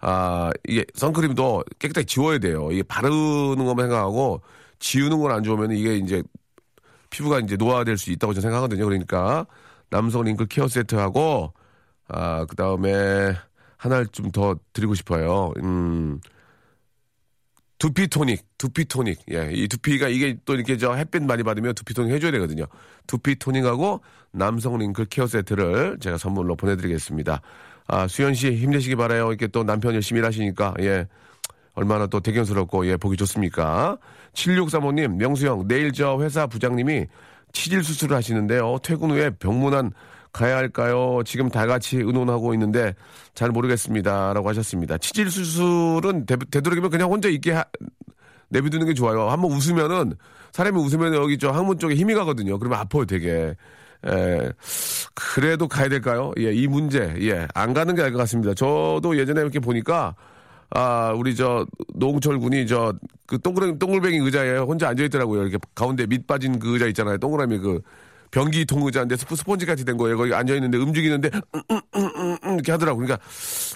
아, 0.01 0.51
이게 0.67 0.85
선크림도 0.95 1.65
깨끗하게 1.79 2.05
지워야 2.05 2.39
돼요. 2.39 2.69
이게 2.71 2.83
바르는 2.83 3.57
것만 3.65 3.87
생각하고 3.89 4.41
지우는 4.79 5.19
건 5.21 5.31
안 5.31 5.43
좋으면 5.43 5.71
이게 5.73 5.97
이제 5.97 6.23
피부가 7.09 7.39
이제 7.39 7.55
노화될 7.57 7.97
수 7.97 8.11
있다고 8.11 8.33
저는 8.33 8.41
생각하거든요. 8.43 8.85
그러니까 8.85 9.45
남성 9.89 10.23
링클 10.23 10.47
케어 10.47 10.67
세트하고 10.67 11.53
아, 12.09 12.45
그 12.49 12.55
다음에 12.55 13.35
하나를 13.77 14.07
좀 14.09 14.31
더 14.31 14.55
드리고 14.73 14.95
싶어요. 14.95 15.53
음, 15.63 16.19
두피 17.79 18.07
토닉, 18.07 18.45
두피 18.57 18.85
토닉. 18.85 19.19
예, 19.31 19.51
이 19.53 19.67
두피가 19.67 20.09
이게 20.09 20.37
또 20.45 20.53
이렇게 20.53 20.77
저 20.77 20.93
햇빛 20.93 21.23
많이 21.23 21.43
받으면 21.43 21.73
두피 21.73 21.93
토닉 21.93 22.11
해줘야 22.11 22.31
되거든요. 22.31 22.65
두피 23.07 23.35
토닉하고 23.35 24.01
남성 24.31 24.77
링클 24.77 25.05
케어 25.05 25.25
세트를 25.25 25.97
제가 26.01 26.17
선물로 26.17 26.57
보내드리겠습니다. 26.57 27.41
아, 27.87 28.07
수현 28.07 28.33
씨 28.35 28.53
힘내시기 28.53 28.95
바라요. 28.95 29.29
이렇게 29.29 29.47
또 29.47 29.63
남편 29.63 29.95
열심히 29.95 30.19
일하시니까, 30.19 30.75
예. 30.81 31.07
얼마나 31.73 32.05
또 32.05 32.19
대견스럽고, 32.19 32.85
예, 32.87 32.97
보기 32.97 33.15
좋습니까? 33.17 33.97
7635님, 34.33 35.15
명수형, 35.15 35.67
내일 35.67 35.93
저 35.93 36.19
회사 36.21 36.45
부장님이 36.45 37.07
치질 37.53 37.83
수술을 37.83 38.15
하시는데요. 38.15 38.77
퇴근 38.83 39.09
후에 39.11 39.31
병문안 39.31 39.91
가야 40.31 40.57
할까요? 40.57 41.21
지금 41.25 41.49
다 41.49 41.65
같이 41.65 41.97
의논하고 41.97 42.53
있는데 42.53 42.93
잘 43.33 43.49
모르겠습니다. 43.49 44.33
라고 44.33 44.49
하셨습니다. 44.49 44.97
치질 44.97 45.29
수술은 45.31 46.25
되, 46.25 46.35
되도록이면 46.35 46.89
그냥 46.91 47.09
혼자 47.11 47.29
있게 47.29 47.51
하- 47.53 47.65
내비두는 48.49 48.87
게 48.87 48.93
좋아요. 48.93 49.29
한번 49.29 49.51
웃으면은, 49.51 50.13
사람이 50.51 50.79
웃으면 50.79 51.13
여기 51.13 51.37
저 51.37 51.51
항문 51.51 51.77
쪽에 51.79 51.95
힘이 51.95 52.13
가거든요. 52.15 52.57
그러면 52.57 52.79
아파요, 52.79 53.05
되게. 53.05 53.55
에, 54.07 54.51
그래도 55.13 55.67
가야 55.67 55.89
될까요? 55.89 56.31
예, 56.39 56.53
이 56.53 56.67
문제, 56.67 57.13
예, 57.21 57.47
안 57.53 57.73
가는 57.73 57.93
게 57.95 58.01
나을 58.01 58.11
것 58.11 58.17
같습니다. 58.19 58.53
저도 58.53 59.17
예전에 59.17 59.41
이렇게 59.41 59.59
보니까, 59.59 60.15
아, 60.71 61.13
우리 61.17 61.35
저, 61.35 61.65
노홍철 61.95 62.39
군이 62.39 62.65
저, 62.65 62.93
그 63.27 63.39
동그라미, 63.41 63.77
동글뱅이 63.77 64.17
의자에 64.19 64.57
혼자 64.57 64.87
앉아있더라고요. 64.89 65.41
이렇게 65.43 65.57
가운데 65.75 66.05
밑 66.07 66.25
빠진 66.27 66.59
그 66.59 66.73
의자 66.73 66.87
있잖아요. 66.87 67.17
동그라미 67.17 67.57
그, 67.59 67.81
변기 68.31 68.65
통 68.65 68.83
의자인데 68.85 69.17
스포, 69.17 69.35
스펀지 69.35 69.65
같이 69.65 69.85
된 69.85 69.97
거예요. 69.97 70.17
거기 70.17 70.33
앉아 70.33 70.53
있는데 70.55 70.77
움직이는데, 70.77 71.29
음, 71.55 71.61
음, 71.71 72.37
음, 72.43 72.53
이렇게 72.53 72.71
하더라고요. 72.71 73.05
그러니까, 73.05 73.25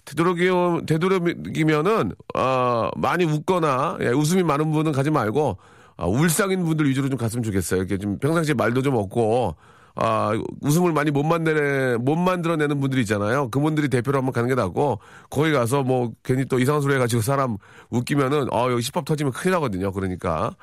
되도록이면, 0.05 0.85
되도록이면은, 0.85 2.11
어, 2.35 2.89
많이 2.97 3.25
웃거나, 3.25 3.97
예, 4.01 4.07
웃음이 4.07 4.43
많은 4.43 4.71
분은 4.71 4.91
가지 4.91 5.09
말고, 5.09 5.57
아, 5.97 6.05
울상인 6.05 6.63
분들 6.65 6.87
위주로 6.89 7.09
좀 7.09 7.17
갔으면 7.17 7.43
좋겠어요. 7.43 7.79
이렇게 7.79 7.97
좀 7.97 8.17
평상시에 8.19 8.53
말도 8.53 8.81
좀 8.81 8.95
없고, 8.95 9.55
아, 9.95 10.31
웃음을 10.61 10.91
많이 10.91 11.11
못 11.11 11.23
만드내, 11.23 11.97
못 11.97 12.15
만들어내는 12.15 12.79
분들이 12.79 13.01
있잖아요. 13.01 13.49
그분들이 13.49 13.89
대표로 13.89 14.17
한번 14.17 14.33
가는 14.33 14.49
게 14.49 14.55
낫고, 14.55 14.99
거기 15.29 15.51
가서 15.51 15.83
뭐, 15.83 16.11
괜히 16.23 16.45
또 16.45 16.59
이상한 16.59 16.81
소리 16.81 16.95
해가지고 16.95 17.21
사람 17.21 17.57
웃기면은, 17.91 18.51
어, 18.51 18.71
여기 18.71 18.81
시밥 18.81 19.05
터지면 19.05 19.33
큰일 19.33 19.53
나거든요. 19.53 19.91
그러니까, 19.91 20.55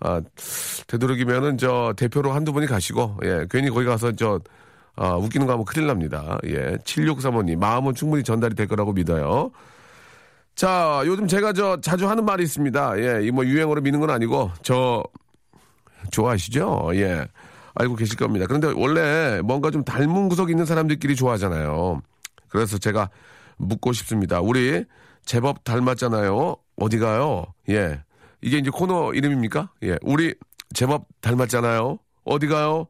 아, 0.00 0.20
되도록이면은 0.86 1.58
저 1.58 1.92
대표로 1.96 2.32
한두 2.32 2.52
분이 2.52 2.66
가시고, 2.66 3.18
예, 3.24 3.46
괜히 3.50 3.70
거기 3.70 3.84
가서 3.86 4.12
저, 4.12 4.40
아, 4.96 5.14
웃기는 5.16 5.46
거 5.46 5.52
하면 5.52 5.64
큰일 5.64 5.86
납니다. 5.86 6.38
예, 6.46 6.76
7635님, 6.84 7.58
마음은 7.58 7.94
충분히 7.94 8.22
전달이 8.22 8.54
될 8.54 8.66
거라고 8.68 8.92
믿어요. 8.92 9.50
자, 10.54 11.02
요즘 11.06 11.26
제가 11.28 11.52
저 11.52 11.80
자주 11.80 12.08
하는 12.08 12.24
말이 12.24 12.42
있습니다. 12.42 12.98
예, 13.00 13.26
이 13.26 13.30
뭐 13.30 13.44
유행어로 13.44 13.80
미는 13.80 14.00
건 14.00 14.10
아니고, 14.10 14.50
저, 14.62 15.02
좋아하시죠? 16.10 16.90
예. 16.94 17.26
알고 17.74 17.94
계실 17.96 18.16
겁니다. 18.16 18.46
그런데 18.46 18.72
원래 18.74 19.40
뭔가 19.42 19.70
좀 19.70 19.84
닮은 19.84 20.28
구석이 20.28 20.50
있는 20.52 20.64
사람들끼리 20.66 21.14
좋아하잖아요. 21.14 22.00
그래서 22.48 22.76
제가 22.78 23.08
묻고 23.56 23.92
싶습니다. 23.92 24.40
우리 24.40 24.84
제법 25.24 25.62
닮았잖아요. 25.62 26.56
어디 26.76 26.98
가요? 26.98 27.44
예. 27.68 28.00
이게 28.40 28.58
이제 28.58 28.70
코너 28.70 29.12
이름입니까? 29.14 29.70
예. 29.84 29.98
우리 30.02 30.34
제법 30.74 31.06
닮았잖아요. 31.20 31.98
어디 32.24 32.46
가요? 32.46 32.86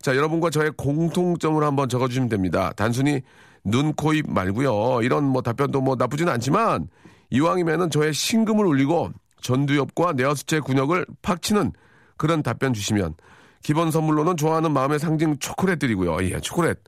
자, 0.00 0.16
여러분과 0.16 0.50
저의 0.50 0.72
공통점을 0.76 1.62
한번 1.62 1.88
적어주시면 1.88 2.28
됩니다. 2.28 2.72
단순히 2.76 3.22
눈, 3.64 3.92
코, 3.94 4.12
입 4.12 4.30
말고요. 4.30 5.02
이런 5.02 5.24
뭐 5.24 5.42
답변도 5.42 5.80
뭐 5.80 5.96
나쁘지는 5.96 6.32
않지만 6.32 6.88
이왕이면은 7.30 7.90
저의 7.90 8.12
심금을 8.12 8.66
울리고 8.66 9.12
전두엽과 9.40 10.12
내어수체 10.12 10.60
근육을 10.60 11.06
팍 11.22 11.42
치는 11.42 11.72
그런 12.16 12.42
답변 12.42 12.74
주시면 12.74 13.14
기본 13.62 13.90
선물로는 13.90 14.36
좋아하는 14.36 14.72
마음의 14.72 14.98
상징 14.98 15.38
초콜릿 15.38 15.78
드리고요. 15.78 16.22
예, 16.24 16.40
초콜릿. 16.40 16.78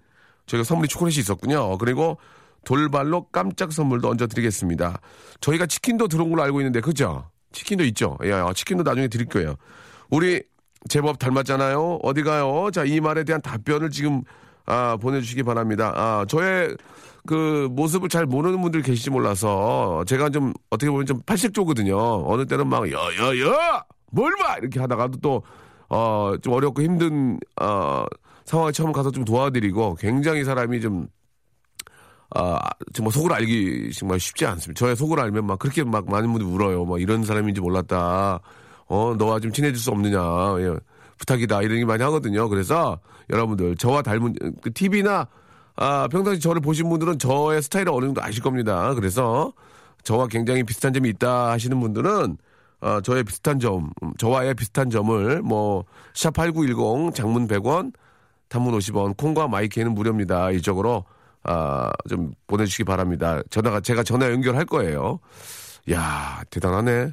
저희가 0.47 0.64
선물이 0.64 0.88
초콜릿이 0.88 1.21
있었군요. 1.21 1.78
그리고 1.78 2.18
돌발로 2.64 3.28
깜짝 3.30 3.73
선물도 3.73 4.09
얹어 4.09 4.26
드리겠습니다. 4.26 5.00
저희가 5.40 5.66
치킨도 5.66 6.09
들어온 6.09 6.30
걸로 6.30 6.42
알고 6.42 6.61
있는데, 6.61 6.80
그죠? 6.80 7.30
치킨도 7.55 7.85
있죠? 7.85 8.19
예, 8.25 8.33
어, 8.33 8.53
치킨도 8.53 8.83
나중에 8.83 9.09
드릴 9.09 9.27
거예요. 9.27 9.55
우리 10.11 10.43
제법 10.89 11.19
닮았잖아요. 11.19 12.01
어디 12.03 12.23
가요? 12.23 12.69
자, 12.71 12.85
이 12.85 13.01
말에 13.01 13.25
대한 13.25 13.41
답변을 13.41 13.89
지금, 13.91 14.23
아, 14.67 14.99
보내주시기 15.01 15.43
바랍니다. 15.45 15.93
아, 15.95 16.27
저의 16.29 16.77
그 17.27 17.69
모습을 17.71 18.11
잘 18.11 18.27
모르는 18.27 18.61
분들 18.61 18.83
계실지 18.83 19.09
몰라서 19.09 20.05
제가 20.07 20.29
좀 20.29 20.53
어떻게 20.69 20.91
보면 20.91 21.07
좀 21.07 21.23
팔색조거든요. 21.25 22.25
어느 22.27 22.45
때는 22.45 22.67
막, 22.67 22.91
야! 22.93 22.99
뭘 24.11 24.37
봐! 24.37 24.59
이렇게 24.59 24.79
하다가도 24.79 25.21
또, 25.21 25.43
어, 25.89 26.35
좀 26.43 26.53
어렵고 26.53 26.83
힘든, 26.83 27.39
어, 27.63 28.05
상황에 28.45 28.73
처음 28.73 28.93
가서 28.93 29.11
좀 29.11 29.25
도와드리고 29.25 29.95
굉장히 29.95 30.45
사람이 30.45 30.83
좀, 30.83 31.09
아, 32.35 32.59
정말 32.93 33.12
속을 33.12 33.33
알기 33.33 33.93
정말 33.93 34.19
쉽지 34.19 34.45
않습니다. 34.45 34.79
저의 34.79 34.97
속을 34.97 35.21
알면 35.21 35.47
막 35.47 35.59
그렇게 35.59 35.85
막 35.85 36.11
많은 36.11 36.33
분들이 36.33 36.50
울어요. 36.50 36.85
막 36.85 37.00
이런 37.00 37.25
사람인지 37.25 37.61
몰랐다. 37.61 38.41
어, 38.87 39.14
너와 39.17 39.41
좀 39.41 39.53
친해질 39.53 39.79
수 39.79 39.91
없느냐. 39.91 40.19
예, 40.59 40.76
부탁이다. 41.19 41.62
이런 41.62 41.76
얘기 41.76 41.85
많이 41.85 42.03
하거든요. 42.03 42.49
그래서 42.49 42.99
여러분들, 43.31 43.76
저와 43.76 44.03
닮은, 44.03 44.35
그 44.61 44.73
TV나, 44.73 45.29
아, 45.76 46.09
평상시 46.11 46.41
저를 46.41 46.61
보신 46.61 46.88
분들은 46.88 47.19
저의 47.19 47.62
스타일을 47.62 47.93
어느 47.93 48.07
정도 48.07 48.23
아실 48.23 48.43
겁니다. 48.43 48.93
그래서 48.95 49.53
저와 50.03 50.26
굉장히 50.26 50.64
비슷한 50.64 50.93
점이 50.93 51.09
있다 51.11 51.50
하시는 51.53 51.79
분들은 51.81 52.37
어, 52.81 53.00
저의 53.00 53.25
비슷한 53.25 53.59
점, 53.59 53.91
음, 54.03 54.12
저와의 54.19 54.55
비슷한 54.55 54.91
점을 54.91 55.41
뭐, 55.41 55.85
샵8910 56.12 57.14
장문 57.14 57.49
100원, 57.49 57.93
단문 58.49 58.76
50원, 58.76 59.17
콩과 59.17 59.49
마이케이는 59.49 59.95
무료입니다. 59.95 60.50
이쪽으로, 60.50 61.05
아, 61.45 61.91
좀 62.09 62.33
보내주시기 62.47 62.85
바랍니다. 62.85 63.41
전화가, 63.51 63.81
제가 63.81 64.03
전화 64.03 64.31
연결할 64.31 64.65
거예요. 64.65 65.21
야 65.91 66.43
대단하네. 66.51 67.13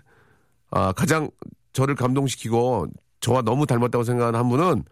아, 0.72 0.92
가장 0.94 1.30
저를 1.74 1.96
감동시키고 1.96 2.88
저와 3.20 3.42
너무 3.42 3.66
닮았다고 3.66 4.04
생각하는 4.04 4.40
한 4.40 4.50
분은 4.50 4.84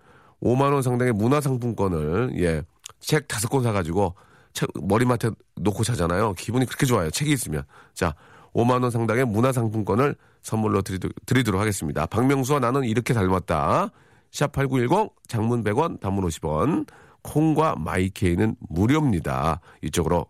5만원 0.41 0.81
상당의 0.81 1.13
문화상품권을, 1.13 2.33
예, 2.39 2.61
책 2.99 3.27
다섯 3.27 3.47
권 3.49 3.63
사가지고 3.63 4.15
책 4.53 4.69
머리맡에 4.81 5.31
놓고 5.55 5.83
자잖아요. 5.83 6.33
기분이 6.33 6.65
그렇게 6.65 6.85
좋아요. 6.85 7.09
책이 7.09 7.31
있으면. 7.31 7.63
자, 7.93 8.13
5만 8.53 8.81
원 8.81 8.91
상당의 8.91 9.25
문화상품권을 9.25 10.15
선물로 10.41 10.81
드리도, 10.81 11.09
드리도록 11.25 11.61
하겠습니다. 11.61 12.05
박명수와 12.05 12.59
나는 12.59 12.83
이렇게 12.83 13.13
닮았다. 13.13 13.89
샵8910 14.31 15.11
장문 15.27 15.63
100원 15.63 15.99
단문 15.99 16.25
50원 16.25 16.87
콩과 17.23 17.75
마이케이는 17.77 18.55
무료입니다. 18.69 19.61
이쪽으로 19.81 20.25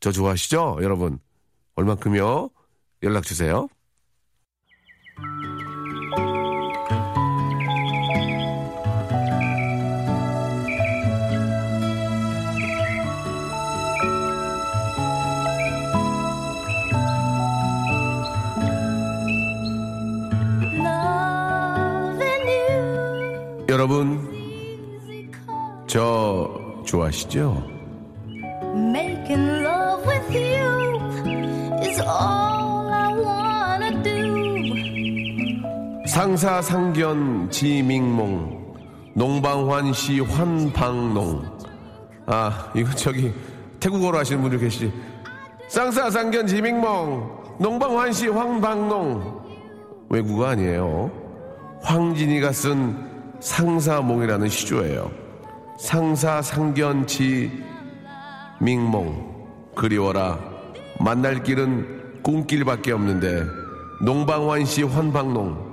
저 0.00 0.12
좋아하시죠? 0.12 0.78
여러분 0.82 1.18
얼만큼요? 1.76 2.50
연락 3.02 3.24
주세요. 3.24 3.68
여러분 23.68 24.29
저 25.90 26.48
좋아하시죠? 26.86 27.62
Making 28.76 29.66
love 29.66 30.06
with 30.06 30.36
you 30.36 31.00
is 31.82 32.00
all 32.00 32.88
I 32.92 33.12
wanna 33.18 34.00
do. 34.04 36.04
상사 36.06 36.62
상견 36.62 37.50
지밍몽 37.50 38.76
농방환 39.16 39.92
시 39.92 40.20
환방농 40.20 41.42
아 42.26 42.70
이거 42.76 42.94
저기 42.94 43.32
태국어로 43.80 44.16
하시는 44.16 44.40
분들 44.40 44.60
계시지. 44.60 44.92
쌍사상견 45.70 46.46
지밍멍 46.46 47.56
농방환 47.58 48.12
시 48.12 48.28
황방농 48.28 49.40
외국어 50.08 50.46
아니에요. 50.46 51.10
황진이가 51.82 52.52
쓴 52.52 52.96
상사몽이라는 53.40 54.48
시조예요. 54.48 55.19
상사 55.80 56.42
상견지 56.42 57.50
밍몽 58.60 59.72
그리워라 59.74 60.38
만날 61.00 61.42
길은 61.42 62.22
꿈길밖에 62.22 62.92
없는데 62.92 63.44
농방환시 64.04 64.82
환방농 64.82 65.70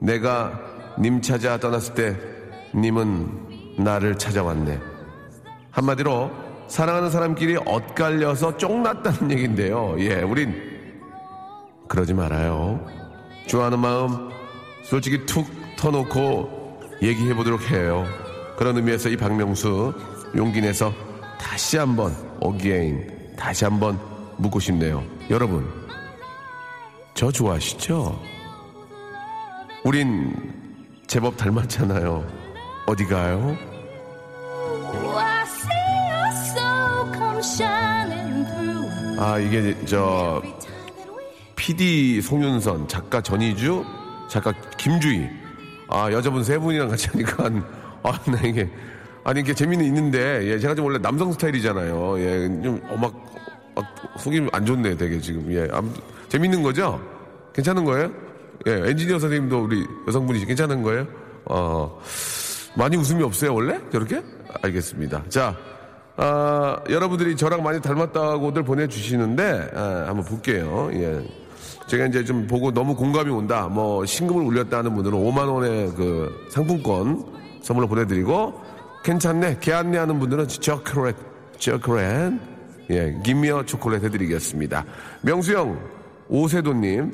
내가 0.00 0.58
님 0.98 1.20
찾아 1.20 1.58
떠났을 1.58 1.94
때 1.94 2.16
님은 2.74 3.76
나를 3.78 4.16
찾아왔네. 4.16 4.80
한마디로 5.70 6.30
사랑하는 6.68 7.10
사람끼리 7.10 7.56
엇갈려서 7.66 8.56
쫑났다는 8.56 9.30
얘기인데요. 9.32 9.96
예, 9.98 10.22
우린 10.22 10.54
그러지 11.88 12.14
말아요. 12.14 12.86
좋아하는 13.46 13.78
마음 13.78 14.30
솔직히 14.82 15.26
툭 15.26 15.46
터놓고 15.76 16.80
얘기해 17.02 17.34
보도록 17.34 17.70
해요. 17.70 18.06
그런 18.56 18.76
의미에서 18.76 19.08
이 19.08 19.16
박명수 19.16 19.92
용기 20.36 20.60
내서 20.60 20.92
다시 21.38 21.76
한번 21.76 22.14
again 22.40 23.34
다시 23.36 23.64
한번 23.64 23.98
묻고 24.36 24.60
싶네요. 24.60 25.04
여러분 25.30 25.68
저 27.14 27.30
좋아하시죠? 27.30 28.20
우린 29.84 30.32
제법 31.06 31.36
닮았잖아요. 31.36 32.24
어디 32.86 33.04
가요? 33.04 33.56
아 39.18 39.38
이게 39.38 39.76
저 39.84 40.42
PD 41.54 42.20
송윤선, 42.22 42.88
작가 42.88 43.20
전희주, 43.20 43.84
작가 44.28 44.52
김주희. 44.76 45.28
아 45.88 46.10
여자분 46.10 46.42
세 46.42 46.58
분이랑 46.58 46.88
같이 46.88 47.08
하니까 47.10 47.50
아나 48.02 48.38
이게 48.44 48.68
아니 49.24 49.40
이게 49.40 49.54
재미는 49.54 49.84
있는데 49.86 50.40
예 50.44 50.58
제가 50.58 50.74
좀 50.74 50.84
원래 50.86 50.98
남성 50.98 51.32
스타일이잖아요. 51.32 52.18
예 52.20 52.48
좀 52.62 52.80
어막 52.90 53.32
속이 54.18 54.48
안 54.52 54.66
좋네 54.66 54.96
되게 54.96 55.18
지금 55.20 55.50
예 55.52 55.68
아무 55.72 55.90
재밌는 56.28 56.62
거죠? 56.62 57.00
괜찮은 57.54 57.84
거예요? 57.84 58.10
예 58.66 58.72
엔지니어 58.90 59.18
선생님도 59.18 59.62
우리 59.64 59.86
여성분이 60.06 60.44
괜찮은 60.44 60.82
거예요? 60.82 61.06
어 61.46 62.00
많이 62.76 62.96
웃음이 62.96 63.22
없어요 63.22 63.54
원래 63.54 63.78
저렇게? 63.90 64.22
알겠습니다. 64.62 65.24
자. 65.28 65.56
아, 66.14 66.76
여러분들이 66.90 67.34
저랑 67.36 67.62
많이 67.62 67.80
닮았다고들 67.80 68.64
보내주시는데, 68.64 69.70
아, 69.74 70.04
한번 70.08 70.22
볼게요. 70.26 70.90
예. 70.92 71.26
제가 71.86 72.04
이제 72.04 72.22
좀 72.22 72.46
보고 72.46 72.70
너무 72.70 72.94
공감이 72.94 73.30
온다. 73.30 73.66
뭐, 73.66 74.04
신금을 74.04 74.44
울렸다 74.44 74.76
하는 74.78 74.94
분들은 74.94 75.18
5만원의 75.18 75.96
그 75.96 76.46
상품권 76.50 77.24
선물로 77.62 77.88
보내드리고, 77.88 78.60
괜찮네. 79.02 79.58
개 79.60 79.72
안내 79.72 79.98
하는 79.98 80.18
분들은 80.18 80.48
chocolate, 80.48 81.20
chocolate. 81.58 82.38
예, 82.90 83.16
김미어 83.24 83.64
초콜릿 83.64 84.02
해드리겠습니다. 84.04 84.84
명수형, 85.22 85.78
오세도님, 86.28 87.12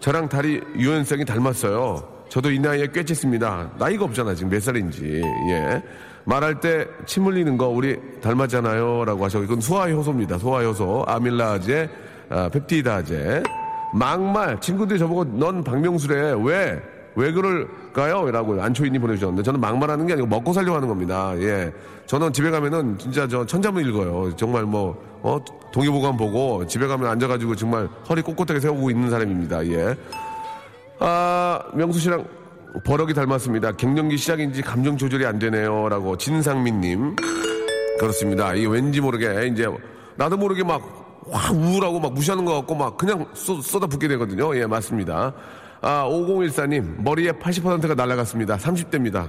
저랑 0.00 0.28
다리 0.28 0.60
유연성이 0.76 1.24
닮았어요. 1.24 2.08
저도 2.28 2.50
이 2.50 2.58
나이에 2.58 2.88
꿰쨌습니다. 2.88 3.70
나이가 3.78 4.04
없잖아, 4.04 4.34
지금 4.34 4.50
몇 4.50 4.60
살인지. 4.62 5.22
예. 5.50 5.82
말할 6.24 6.60
때 6.60 6.86
침 7.04 7.26
흘리는 7.26 7.56
거 7.58 7.68
우리 7.68 7.98
닮았잖아요. 8.20 9.04
라고 9.04 9.24
하셔서 9.24 9.44
이건 9.44 9.60
소화효소입니다. 9.60 10.38
소화효소. 10.38 11.04
아밀라제, 11.06 11.90
아, 12.30 12.48
펩티다제. 12.48 13.42
막말. 13.94 14.60
친구들이 14.60 14.98
저보고 14.98 15.24
넌 15.24 15.62
박명수래. 15.62 16.34
왜? 16.42 16.80
왜 17.14 17.32
그럴까요? 17.32 18.30
라고 18.30 18.60
안초이님 18.60 19.00
보내주셨는데 19.00 19.42
저는 19.42 19.60
막말하는 19.60 20.06
게 20.06 20.14
아니고 20.14 20.28
먹고 20.28 20.52
살려고 20.52 20.76
하는 20.76 20.88
겁니다. 20.88 21.34
예. 21.38 21.72
저는 22.06 22.32
집에 22.32 22.50
가면은 22.50 22.98
진짜 22.98 23.28
저 23.28 23.44
천자문 23.44 23.84
읽어요. 23.86 24.34
정말 24.36 24.64
뭐, 24.64 24.96
어, 25.22 25.38
동의보감 25.72 26.16
보고 26.16 26.66
집에 26.66 26.86
가면 26.86 27.08
앉아가지고 27.10 27.56
정말 27.56 27.88
허리 28.08 28.22
꼿꼿하게 28.22 28.60
세우고 28.60 28.90
있는 28.90 29.10
사람입니다. 29.10 29.66
예. 29.68 29.94
아, 30.98 31.60
명수 31.74 31.98
씨랑 32.00 32.24
버럭이 32.84 33.12
닮았습니다. 33.12 33.72
갱년기 33.72 34.16
시작인지 34.16 34.62
감정 34.62 34.96
조절이 34.96 35.26
안 35.26 35.38
되네요. 35.38 35.88
라고 35.88 36.16
진상민님. 36.16 37.16
그렇습니다. 38.00 38.54
이게 38.54 38.66
왠지 38.66 39.00
모르게 39.00 39.46
이제 39.48 39.66
나도 40.16 40.36
모르게 40.36 40.64
막 40.64 41.02
확 41.30 41.54
우울하고 41.54 42.00
막 42.00 42.12
무시하는 42.12 42.44
것 42.44 42.54
같고 42.54 42.74
막 42.74 42.96
그냥 42.96 43.26
쏟, 43.34 43.62
쏟아붓게 43.62 44.08
되거든요. 44.08 44.56
예, 44.56 44.66
맞습니다. 44.66 45.32
아, 45.82 46.06
5014님, 46.08 47.02
머리에 47.02 47.32
80%가 47.32 47.94
날아갔습니다. 47.94 48.56
30대입니다. 48.56 49.28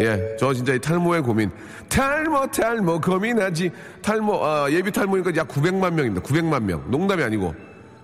예, 0.00 0.36
저 0.38 0.52
진짜 0.52 0.74
이 0.74 0.78
탈모의 0.78 1.22
고민. 1.22 1.50
탈모, 1.88 2.48
탈모, 2.48 3.00
고민하지. 3.00 3.70
탈모, 4.02 4.44
아, 4.44 4.70
예비 4.70 4.92
탈모니까 4.92 5.34
약 5.36 5.48
900만 5.48 5.94
명입니다. 5.94 6.20
900만 6.20 6.62
명. 6.64 6.84
농담이 6.90 7.22
아니고. 7.22 7.54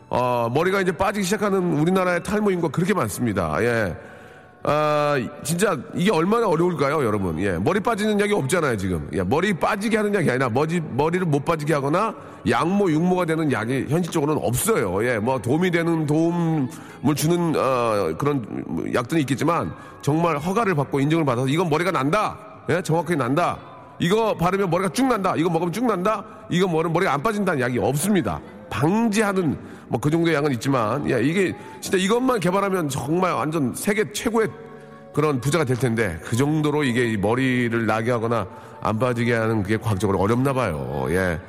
어, 0.09 0.51
머리가 0.55 0.81
이제 0.81 0.91
빠지기 0.91 1.25
시작하는 1.25 1.79
우리나라의 1.79 2.23
탈모 2.23 2.51
인구가 2.51 2.73
그렇게 2.73 2.95
많습니다. 2.95 3.57
예. 3.61 3.95
아, 4.71 5.17
진짜 5.43 5.79
이게 5.95 6.11
얼마나 6.13 6.47
어려울까요, 6.47 7.03
여러분? 7.03 7.41
예. 7.41 7.53
머리 7.53 7.81
빠지는 7.81 8.21
약이 8.21 8.35
없잖아요, 8.35 8.77
지금. 8.77 9.09
예. 9.15 9.23
머리 9.23 9.55
빠지게 9.55 9.97
하는 9.97 10.15
약이 10.15 10.29
아니라 10.29 10.51
머리, 10.51 10.79
머리를 10.79 11.25
못 11.25 11.43
빠지게 11.43 11.73
하거나 11.73 12.15
양모, 12.47 12.91
육모가 12.91 13.25
되는 13.25 13.51
약이 13.51 13.87
현실적으로는 13.89 14.43
없어요. 14.45 15.03
예. 15.07 15.19
뭐 15.21 15.39
도움이 15.39 15.71
되는 15.71 16.05
도움을 16.05 16.69
주는, 17.17 17.57
어, 17.57 18.15
그런 18.19 18.45
약들이 18.93 19.23
있겠지만 19.23 19.73
정말 20.03 20.37
허가를 20.37 20.75
받고 20.75 21.01
인정을 21.01 21.25
받아서 21.25 21.49
이건 21.49 21.71
머리가 21.71 21.91
난다. 21.91 22.37
예. 22.69 22.83
정확하게 22.83 23.17
난다. 23.17 23.57
이거 23.99 24.37
바르면 24.37 24.69
머리가 24.69 24.91
쭉 24.91 25.07
난다. 25.07 25.33
이거 25.35 25.49
먹으면 25.49 25.73
쭉 25.73 25.87
난다. 25.87 26.23
이거 26.51 26.69
뭐는 26.69 26.93
머리가 26.93 27.15
안 27.15 27.23
빠진다는 27.23 27.59
약이 27.59 27.79
없습니다. 27.79 28.39
방지하는 28.69 29.57
뭐 29.89 30.01
그 30.01 30.11
정도의 30.11 30.35
양은 30.37 30.53
있지만 30.53 31.09
예, 31.11 31.23
이게 31.23 31.55
진짜 31.81 31.99
이것만 31.99 32.41
개발하면 32.41 32.89
정말 32.89 33.33
완전 33.33 33.75
세계 33.75 34.11
최고의 34.13 34.49
그런 35.13 35.41
부자가 35.41 35.65
될 35.65 35.77
텐데 35.77 36.19
그 36.23 36.37
정도로 36.37 36.85
이게 36.85 37.11
이 37.13 37.17
머리를 37.17 37.87
나게 37.87 38.11
하거나 38.11 38.47
안 38.81 38.99
빠지게 38.99 39.35
하는 39.35 39.63
그게 39.63 39.77
과학적으로 39.77 40.19
어렵나 40.21 40.53
봐요. 40.53 41.07
예. 41.11 41.41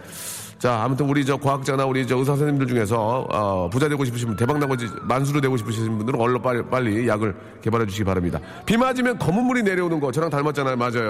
자, 0.58 0.82
아무튼 0.84 1.08
우리 1.08 1.24
저 1.24 1.38
과학자나 1.38 1.86
우리 1.86 2.06
저 2.06 2.18
의사 2.18 2.32
선생님들 2.34 2.68
중에서 2.68 3.28
어, 3.30 3.70
부자 3.70 3.88
되고 3.88 4.04
싶으신 4.04 4.28
분, 4.28 4.36
대박 4.36 4.58
나고 4.60 4.76
만수로 5.04 5.40
되고 5.40 5.56
싶으신 5.56 5.98
분들은 5.98 6.20
얼른 6.20 6.42
빨리 6.42 6.64
빨리 6.64 7.08
약을 7.08 7.34
개발해 7.62 7.86
주시기 7.86 8.04
바랍니다. 8.04 8.40
비 8.66 8.76
맞으면 8.76 9.20
검은 9.20 9.46
물이 9.46 9.64
내려오는 9.64 10.00
거 10.02 10.12
저랑 10.12 10.30
닮았잖아요. 10.30 10.76
맞아요. 10.76 11.10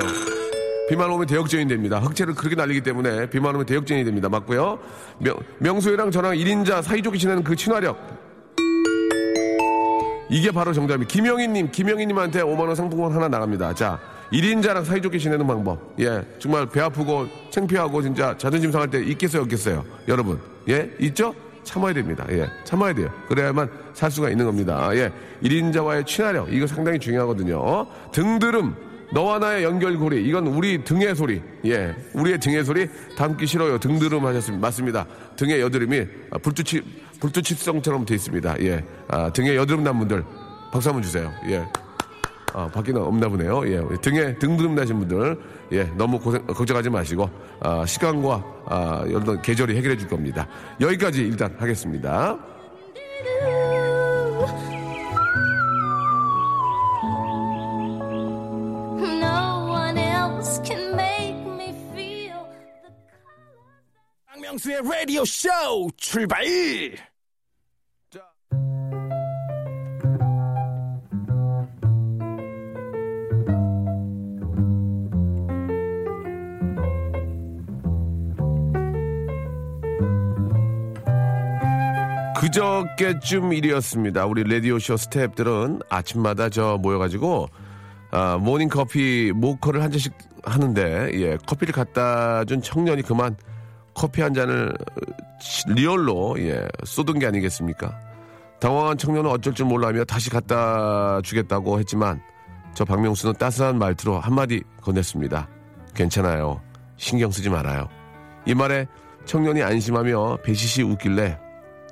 비만 0.89 1.11
오면 1.11 1.27
대역전이 1.27 1.67
됩니다. 1.67 1.99
흑채를 1.99 2.33
그렇게 2.33 2.55
날리기 2.55 2.81
때문에 2.81 3.29
비만 3.29 3.53
오면 3.53 3.67
대역전이 3.67 4.03
됩니다. 4.03 4.27
맞고요. 4.27 4.79
명, 5.19 5.35
명수이랑 5.59 6.09
저랑 6.09 6.33
1인자 6.33 6.81
사이좋게 6.81 7.17
지내는 7.19 7.43
그 7.43 7.55
친화력. 7.55 7.97
이게 10.31 10.51
바로 10.51 10.73
정답입니다. 10.73 11.11
김영희님, 11.11 11.71
김영희님한테 11.71 12.41
5만원 12.41 12.75
상품권 12.75 13.11
하나 13.11 13.27
나갑니다. 13.27 13.73
자, 13.75 13.99
1인자랑 14.33 14.83
사이좋게 14.83 15.19
지내는 15.19 15.45
방법. 15.45 15.93
예, 15.99 16.23
정말 16.39 16.65
배 16.65 16.81
아프고 16.81 17.27
창피하고 17.51 18.01
진짜 18.01 18.35
자존심 18.37 18.71
상할 18.71 18.89
때 18.89 18.99
있겠어요, 18.99 19.43
없겠어요? 19.43 19.85
여러분, 20.07 20.39
예, 20.69 20.91
있죠? 20.99 21.33
참아야 21.63 21.93
됩니다. 21.93 22.25
예, 22.31 22.49
참아야 22.63 22.93
돼요. 22.93 23.11
그래야만 23.27 23.69
살 23.93 24.09
수가 24.09 24.29
있는 24.29 24.45
겁니다. 24.45 24.89
예, 24.93 25.11
1인자와의 25.43 26.05
친화력, 26.05 26.51
이거 26.51 26.65
상당히 26.65 26.97
중요하거든요. 26.99 27.85
등드름, 28.11 28.75
너와 29.11 29.39
나의 29.39 29.63
연결고리, 29.63 30.23
이건 30.27 30.47
우리 30.47 30.83
등의 30.83 31.15
소리. 31.15 31.41
예, 31.65 31.95
우리의 32.13 32.39
등의 32.39 32.63
소리 32.63 32.87
담기 33.17 33.47
싫어요. 33.47 33.79
등드름 33.79 34.25
하셨습니다. 34.25 34.67
맞습니다. 34.67 35.05
등의 35.35 35.61
여드름이 35.61 36.05
불투치, 36.41 36.81
불투치성처럼 37.19 38.05
돼 38.05 38.15
있습니다. 38.15 38.61
예, 38.61 38.83
아, 39.07 39.31
등에 39.31 39.55
여드름 39.55 39.83
난 39.83 39.97
분들 39.97 40.23
박수 40.71 40.89
한번 40.89 41.01
주세요. 41.01 41.31
예. 41.47 41.65
아, 42.53 42.67
밖에는 42.67 43.01
없나 43.01 43.27
보네요. 43.29 43.61
예, 43.67 43.81
등에 44.01 44.35
등드름 44.35 44.75
나신 44.75 44.99
분들, 44.99 45.39
예, 45.71 45.83
너무 45.97 46.19
고생, 46.19 46.45
걱정하지 46.45 46.89
마시고, 46.89 47.29
아, 47.61 47.85
시간과, 47.85 48.43
아, 48.65 49.05
어떤 49.13 49.41
계절이 49.41 49.75
해결해 49.75 49.97
줄 49.97 50.07
겁니다. 50.07 50.47
여기까지 50.81 51.21
일단 51.21 51.55
하겠습니다. 51.57 52.37
박명수의 64.49 64.81
라디오 64.83 65.23
쇼 65.25 65.49
출발! 65.97 66.43
그저께쯤 82.39 83.53
일이었습니다. 83.53 84.25
우리 84.25 84.43
라디오쇼 84.43 84.95
스탭들은 84.95 85.85
아침마다 85.89 86.49
저 86.49 86.77
모여가지고 86.81 87.49
아, 88.11 88.37
모닝 88.37 88.69
커피 88.69 89.31
모커를 89.35 89.83
한 89.83 89.91
잔씩 89.91 90.13
하는데 90.43 91.11
예, 91.13 91.37
커피를 91.45 91.73
갖다 91.73 92.45
준 92.45 92.61
청년이 92.61 93.03
그만 93.03 93.35
커피 93.99 94.21
한 94.21 94.33
잔을 94.33 94.73
리얼로 95.67 96.37
예, 96.39 96.65
쏟은 96.85 97.19
게 97.19 97.27
아니겠습니까? 97.27 97.99
당황한 98.61 98.97
청년은 98.97 99.29
어쩔 99.29 99.53
줄 99.53 99.65
몰라며 99.65 100.05
다시 100.05 100.29
갖다 100.29 101.19
주겠다고 101.21 101.79
했지만 101.79 102.21
저 102.73 102.85
박명수는 102.85 103.35
따스한 103.35 103.77
말투로 103.77 104.21
한마디 104.21 104.63
건넸습니다. 104.81 105.47
괜찮아요. 105.93 106.61
신경 106.95 107.29
쓰지 107.29 107.49
말아요. 107.49 107.89
이 108.45 108.53
말에 108.53 108.87
청년이 109.25 109.61
안심하며 109.63 110.37
배시시 110.43 110.81
웃길래 110.81 111.37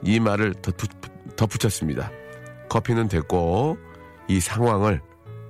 이 0.04 0.22
말을 0.22 0.54
덧붙, 0.62 0.90
덧붙였습니다. 1.36 2.10
커피는 2.70 3.10
됐고 3.10 3.78
이 4.30 4.40
상황을 4.40 5.02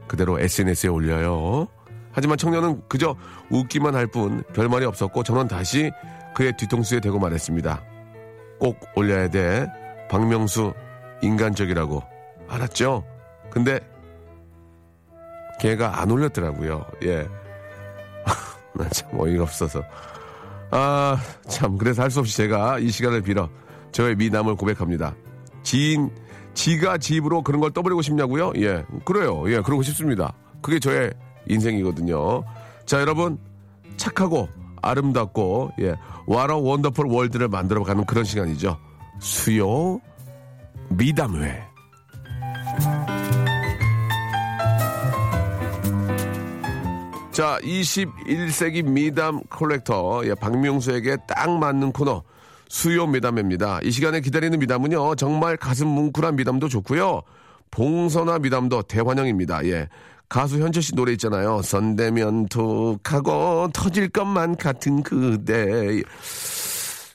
그대로 0.07 0.39
SNS에 0.39 0.89
올려요. 0.89 1.67
하지만 2.13 2.35
청년은 2.35 2.81
그저 2.87 3.15
웃기만 3.51 3.93
할 3.93 4.07
뿐 4.07 4.41
별말이 4.55 4.85
없었고 4.85 5.21
저는 5.21 5.47
다시 5.47 5.91
그의 6.37 6.55
뒤통수에 6.55 6.99
대고 6.99 7.17
말했습니다. 7.17 7.81
꼭 8.59 8.77
올려야 8.95 9.27
돼. 9.27 9.65
박명수 10.07 10.71
인간적이라고. 11.23 12.03
알았죠? 12.47 13.03
근데 13.49 13.79
걔가 15.59 15.99
안 15.99 16.11
올렸더라고요. 16.11 16.85
예. 17.05 17.27
나참 18.77 19.19
어이가 19.19 19.41
없어서. 19.41 19.81
아, 20.69 21.17
참. 21.47 21.75
그래서 21.75 22.03
할 22.03 22.11
수 22.11 22.19
없이 22.19 22.37
제가 22.37 22.77
이 22.77 22.89
시간을 22.89 23.23
빌어 23.23 23.49
저의 23.91 24.15
미담을 24.15 24.57
고백합니다. 24.57 25.15
지인, 25.63 26.11
지가 26.53 26.99
지 26.99 27.10
입으로 27.10 27.41
그런 27.41 27.61
걸 27.61 27.71
떠벌리고 27.71 28.03
싶냐고요? 28.03 28.53
예. 28.57 28.85
그래요. 29.05 29.43
예. 29.51 29.59
그러고 29.61 29.81
싶습니다. 29.81 30.33
그게 30.61 30.77
저의 30.79 31.11
인생이거든요. 31.47 32.43
자, 32.85 33.01
여러분. 33.01 33.39
착하고 33.97 34.47
아름답고, 34.87 35.71
예. 35.79 35.95
What 36.25 36.55
a 36.57 36.62
wonderful 36.62 37.07
world를 37.07 37.47
만들어가는 37.47 38.05
그런 38.05 38.23
시간이죠. 38.23 38.77
수요 39.19 39.99
미담회. 40.89 41.63
자, 47.31 47.59
21세기 47.61 48.83
미담 48.83 49.41
컬렉터, 49.49 50.23
예, 50.25 50.33
박명수에게 50.33 51.17
딱 51.27 51.51
맞는 51.51 51.91
코너, 51.91 52.23
수요 52.67 53.05
미담입니다. 53.05 53.79
이 53.83 53.91
시간에 53.91 54.21
기다리는 54.21 54.57
미담은요, 54.57 55.13
정말 55.15 55.55
가슴 55.55 55.87
뭉클한 55.87 56.35
미담도 56.35 56.67
좋고요. 56.67 57.21
봉선화 57.69 58.39
미담도 58.39 58.83
대환영입니다. 58.83 59.65
예. 59.65 59.87
가수 60.29 60.59
현철 60.59 60.83
씨 60.83 60.93
노래 60.93 61.13
있잖아요. 61.13 61.61
선대면 61.61 62.47
툭하고 62.47 63.69
터질 63.73 64.09
것만 64.09 64.57
같은 64.57 65.01
그대. 65.03 66.01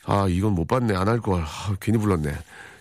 아, 0.06 0.26
이건 0.28 0.52
못 0.54 0.66
봤네. 0.66 0.94
안 0.96 1.08
할 1.08 1.20
걸. 1.20 1.42
아, 1.42 1.76
괜히 1.80 1.98
불렀네. 1.98 2.32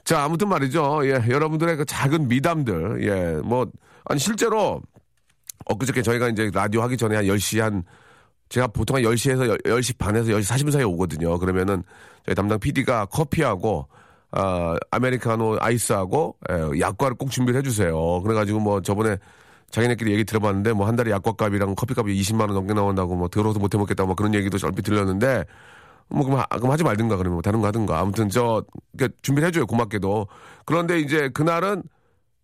자, 0.06 0.24
아무튼 0.24 0.48
말이죠. 0.50 1.02
예, 1.06 1.22
여러분들의 1.30 1.76
그 1.78 1.86
작은 1.86 2.28
미담들. 2.30 3.04
예, 3.04 3.42
뭐, 3.42 3.68
아니, 4.06 4.20
실제로, 4.20 4.82
엊그저께 5.66 6.02
저희가 6.02 6.30
이제 6.30 6.50
라디오 6.54 6.82
하기 6.84 6.98
전에 6.98 7.18
한 7.18 7.26
10시 7.26 7.60
한, 7.60 7.84
제가 8.50 8.68
보통 8.68 8.96
한 8.96 9.04
10시에서 9.04 9.58
10 9.68 9.82
시 9.84 9.94
반에서 9.94 10.32
10시 10.32 10.44
40분 10.44 10.72
사이에 10.72 10.84
오거든요. 10.86 11.38
그러면은 11.40 11.84
저희 12.26 12.36
담당 12.36 12.58
PD가 12.60 13.06
커피하고, 13.06 13.88
아, 14.32 14.76
아메리카노 14.92 15.58
아이스하고, 15.60 16.38
예, 16.50 16.80
약과를 16.80 17.18
꼭 17.18 17.30
준비를 17.32 17.60
해주세요. 17.60 18.22
그래가지고 18.24 18.60
뭐 18.62 18.82
저번에 18.82 19.18
자기네끼리 19.72 20.12
얘기 20.14 20.24
들어봤는데 20.26 20.74
뭐 20.74 20.88
한 20.88 20.96
달에 20.96 21.12
약과값이랑 21.12 21.76
커피값이 21.76 22.12
20만 22.14 22.42
원 22.42 22.54
넘게 22.54 22.74
나온다고 22.74 23.16
뭐 23.16 23.28
들어서 23.30 23.60
못해 23.60 23.78
먹겠다 23.78 24.06
뭐 24.06 24.16
그런 24.16 24.34
얘기도 24.34 24.58
얼핏 24.66 24.82
들렸는데 24.84 25.46
뭐 26.10 26.26
그럼, 26.26 26.40
하, 26.40 26.46
그럼 26.58 26.72
하지 26.72 26.84
말든가 26.84 27.16
그러면 27.16 27.36
뭐 27.36 27.42
다른 27.42 27.62
거 27.62 27.68
하든가. 27.68 28.00
아무튼 28.00 28.28
저 28.30 28.64
그러니까 28.98 29.18
준비를 29.22 29.48
해줘요 29.48 29.66
고맙게도. 29.66 30.28
그런데 30.66 31.00
이제 31.00 31.30
그날은 31.30 31.84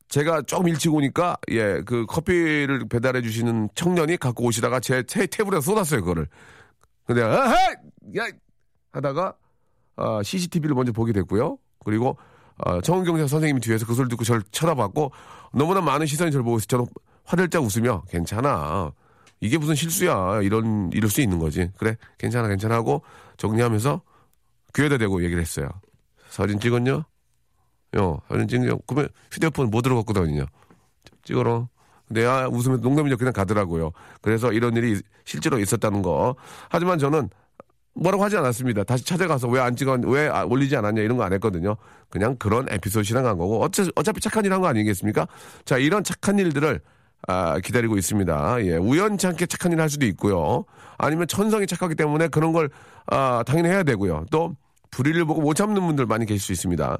제가 0.08 0.44
조금 0.44 0.70
일찍 0.70 0.94
오니까 0.94 1.36
예 1.52 1.82
그 1.86 2.06
커피를 2.06 2.88
배달해 2.88 3.22
주시는 3.22 3.70
청년이 3.76 4.18
갖고 4.18 4.46
오시다가 4.46 4.80
제 4.80 5.04
테, 5.04 5.26
테이블에 5.28 5.60
쏟았어요 5.60 6.00
그거를. 6.00 6.28
근데 7.06 7.22
아하 7.24 7.54
야! 8.18 8.24
하다가 8.94 9.34
어, 9.98 10.24
CCTV를 10.24 10.74
먼저 10.76 10.94
보게 10.94 11.12
됐고요. 11.12 11.58
그리고 11.84 12.18
어, 12.66 12.80
정은경 12.82 13.18
선생님이 13.28 13.60
뒤에서 13.60 13.86
그 13.86 13.94
소리 13.96 14.08
듣고 14.08 14.24
저를 14.24 14.44
쳐다봤고 14.52 15.12
너무나 15.54 15.82
많은 15.82 16.06
시선이 16.06 16.32
저를 16.32 16.44
보고 16.44 16.58
있어 16.58 16.68
저는 16.68 16.86
화들짝 17.28 17.62
웃으며 17.64 18.04
괜찮아 18.10 18.92
이게 19.40 19.58
무슨 19.60 19.76
실수야 19.76 20.42
이런 20.42 20.90
이럴 20.94 21.10
수 21.12 21.22
있는 21.22 21.38
거지 21.38 21.70
그래 21.78 21.96
괜찮아 22.18 22.48
괜찮아 22.48 22.74
하고 22.76 23.04
정리하면서 23.38 24.02
귀에다 24.74 24.98
대고 24.98 25.24
얘기를 25.24 25.40
했어요 25.42 25.70
사진 26.30 26.60
찍었냐? 26.60 27.06
요 27.98 28.22
사진 28.28 28.48
찍냐? 28.48 28.76
그러면 28.88 29.10
휴대폰 29.32 29.70
뭐 29.70 29.82
들어갖고 29.82 30.14
다니냐? 30.14 30.46
찍어라. 31.24 31.68
근데 32.08 32.26
아 32.26 32.48
웃으면 32.48 32.82
농담이죠 32.82 33.18
그냥 33.18 33.34
가더라고요. 33.34 33.92
그래서 34.22 34.52
이런 34.52 34.76
일이 34.76 35.02
실제로 35.26 35.58
있었다는 35.60 36.02
거. 36.02 36.36
하지만 36.70 37.00
저는 37.00 37.30
뭐라고 37.96 38.24
하지 38.24 38.38
않았습니다. 38.38 38.84
다시 38.84 39.04
찾아가서 39.06 39.48
왜 39.48 39.60
안 39.62 39.76
찍었, 39.76 40.02
왜 40.06 40.28
아, 40.30 40.44
올리지 40.46 40.76
않았냐 40.76 41.02
이런 41.02 41.18
거 41.18 41.24
안 41.24 41.34
했거든요. 41.34 41.76
그냥 42.10 42.36
그런 42.38 42.68
에피소드 42.70 43.04
실행한 43.04 43.38
거고 43.38 43.64
어차, 43.64 43.86
어차피 43.96 44.20
착한 44.22 44.46
일 44.46 44.52
한 44.52 44.62
거 44.62 44.68
아니겠습니까? 44.68 45.28
자 45.66 45.78
이런 45.78 46.04
착한 46.04 46.38
일들을 46.40 46.80
아, 47.28 47.60
기다리고 47.60 47.98
있습니다. 47.98 48.66
예, 48.66 48.78
우연찮게 48.78 49.48
착한 49.48 49.72
일할 49.72 49.90
수도 49.90 50.06
있고요. 50.06 50.66
아니면 50.98 51.28
천성이 51.28 51.68
착하기 51.68 51.96
때문에 51.96 52.28
그런 52.28 52.54
걸 52.54 52.70
아, 53.08 53.44
당연히 53.46 53.70
해야 53.70 53.84
되고요. 53.84 54.26
또 54.32 54.56
불의를 54.92 55.26
보고 55.26 55.42
못 55.42 55.54
참는 55.54 55.86
분들 55.86 56.06
많이 56.06 56.26
계실 56.26 56.40
수 56.40 56.52
있습니다. 56.52 56.98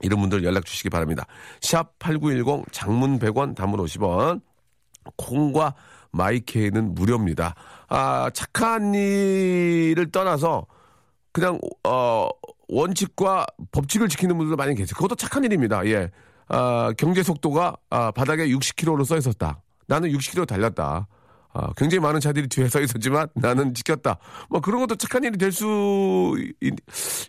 이런 0.00 0.20
분들 0.20 0.44
연락 0.44 0.64
주시기 0.64 0.90
바랍니다. 0.90 1.26
샵 1.60 1.98
8910 1.98 2.72
장문 2.72 3.18
100원 3.18 3.54
단문 3.54 3.80
50원 3.80 4.40
콩과 5.16 5.74
마이케이는 6.12 6.94
무료입니다. 6.94 7.54
아, 7.88 8.30
착한 8.34 8.94
일을 8.94 10.10
떠나서 10.10 10.66
그냥 11.32 11.58
어 11.84 12.28
원칙과 12.68 13.46
법칙을 13.70 14.08
지키는 14.08 14.36
분들도 14.36 14.56
많이 14.56 14.74
계세요. 14.74 14.94
그것도 14.96 15.14
착한 15.14 15.44
일입니다. 15.44 15.84
예. 15.86 16.10
아, 16.48 16.92
경제 16.96 17.22
속도가 17.22 17.76
아, 17.90 18.10
바닥에 18.10 18.46
60km로 18.48 19.04
써 19.04 19.16
있었다. 19.16 19.62
나는 19.86 20.10
60km 20.10 20.46
달렸다. 20.46 21.06
아, 21.54 21.72
굉장히 21.76 22.00
많은 22.00 22.20
차들이 22.20 22.48
뒤에 22.48 22.68
서 22.68 22.80
있었지만 22.80 23.28
나는 23.36 23.74
지켰다. 23.74 24.18
뭐 24.48 24.60
그런 24.60 24.80
것도 24.80 24.96
착한 24.96 25.22
일이 25.24 25.36
될 25.36 25.52
수 25.52 26.34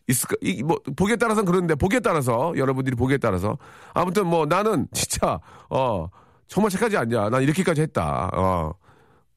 있을까? 0.08 0.36
이, 0.42 0.64
뭐 0.64 0.78
보기에 0.96 1.18
따라서는 1.18 1.46
그런데 1.46 1.76
보기에 1.76 2.00
따라서 2.00 2.54
여러분들이 2.56 2.96
보기에 2.96 3.18
따라서 3.18 3.58
아무튼 3.94 4.28
뭐 4.28 4.46
나는 4.46 4.88
진짜 4.94 5.40
어 5.70 6.08
정말 6.48 6.70
착하지 6.70 6.96
않냐? 6.98 7.30
난 7.30 7.44
이렇게까지 7.44 7.82
했다. 7.82 8.30
어 8.34 8.74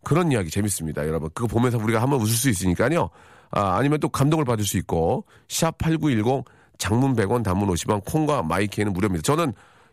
그런 0.05 0.31
이야기 0.31 0.51
재밌습니다, 0.51 1.05
여러분. 1.09 1.31
그거 1.35 1.49
보면서 1.49 1.79
우리가 1.79 2.01
한번 2.01 2.21
웃을 2.21 2.37
수 2.37 2.49
있으니까요. 2.49 3.11
아, 3.51 3.77
아니면 3.77 3.99
또 3.99 4.09
감동을 4.09 4.45
받을 4.45 4.65
수 4.65 4.77
있고 4.79 5.25
샵 5.49 5.79
#8910 5.79 6.45
장문 6.79 7.15
100원, 7.15 7.43
단문 7.43 7.69
50원, 7.69 8.05
콩과 8.05 8.43
마이키에는 8.43 8.93
무료입니다. 8.93 9.23
저는 9.23 9.53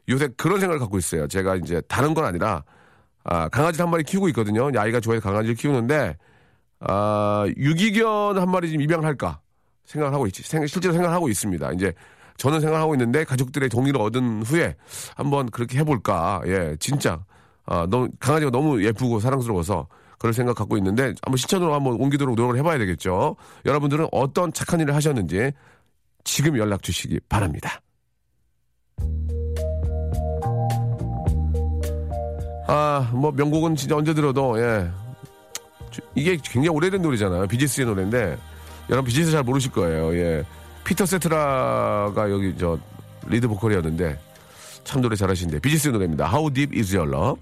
요새 0.09 0.27
그런 0.37 0.59
생각을 0.59 0.79
갖고 0.79 0.97
있어요. 0.97 1.27
제가 1.27 1.55
이제 1.55 1.81
다른 1.87 2.13
건 2.13 2.25
아니라 2.25 2.63
아, 3.23 3.47
강아지를 3.47 3.85
한 3.85 3.91
마리 3.91 4.03
키우고 4.03 4.27
있거든요. 4.29 4.69
아이가 4.77 4.99
좋아해서 4.99 5.23
강아지를 5.23 5.55
키우는데, 5.55 6.17
아, 6.81 7.45
유기견 7.57 8.37
한 8.37 8.51
마리 8.51 8.71
좀 8.71 8.81
입양을 8.81 9.05
할까 9.05 9.39
생각을 9.85 10.13
하고 10.13 10.27
있지. 10.27 10.43
생, 10.43 10.65
실제로 10.67 10.93
생각을 10.93 11.15
하고 11.15 11.29
있습니다. 11.29 11.71
이제 11.73 11.93
저는 12.37 12.59
생각을 12.59 12.81
하고 12.81 12.93
있는데 12.95 13.23
가족들의 13.23 13.69
동의를 13.69 14.01
얻은 14.01 14.43
후에 14.43 14.75
한번 15.15 15.49
그렇게 15.49 15.77
해볼까. 15.79 16.41
예, 16.47 16.75
진짜. 16.79 17.23
아, 17.65 17.87
너무, 17.89 18.09
강아지가 18.19 18.51
너무 18.51 18.83
예쁘고 18.83 19.21
사랑스러워서 19.21 19.87
그럴 20.19 20.33
생각 20.33 20.55
갖고 20.55 20.77
있는데 20.77 21.13
한번 21.21 21.37
실천으로 21.37 21.73
한번 21.73 21.93
옮기도록 21.93 22.35
노력을 22.35 22.57
해봐야 22.57 22.77
되겠죠. 22.77 23.35
여러분들은 23.65 24.07
어떤 24.11 24.51
착한 24.51 24.79
일을 24.79 24.95
하셨는지 24.95 25.51
지금 26.23 26.57
연락 26.57 26.83
주시기 26.83 27.19
바랍니다. 27.29 27.81
아, 32.67 33.09
뭐 33.13 33.31
명곡은 33.31 33.75
진짜 33.75 33.95
언제 33.95 34.13
들어도 34.13 34.59
예. 34.59 34.89
이게 36.15 36.37
굉장히 36.37 36.69
오래된 36.69 37.01
노래잖아요. 37.01 37.47
비지스의 37.47 37.85
노래인데 37.85 38.37
여러분 38.89 39.07
비지스 39.07 39.31
잘 39.31 39.43
모르실 39.43 39.71
거예요. 39.71 40.15
예. 40.15 40.43
피터 40.85 41.05
세트라가 41.05 42.29
여기 42.31 42.55
저 42.57 42.77
리드 43.27 43.47
보컬이었는데 43.47 44.19
참 44.83 45.01
노래 45.01 45.15
잘하시는데 45.15 45.59
비지스 45.59 45.89
노래입니다. 45.89 46.27
How 46.29 46.51
Deep 46.51 46.77
Is 46.77 46.95
Your 46.95 47.15
Love? 47.15 47.41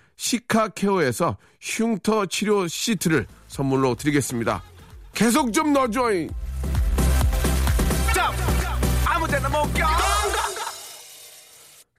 시카케어에서 0.21 1.35
흉터 1.59 2.27
치료 2.27 2.67
시트를 2.67 3.25
선물로 3.47 3.95
드리겠습니다. 3.95 4.61
계속 5.13 5.51
좀 5.51 5.73
넣어줘잉! 5.73 6.29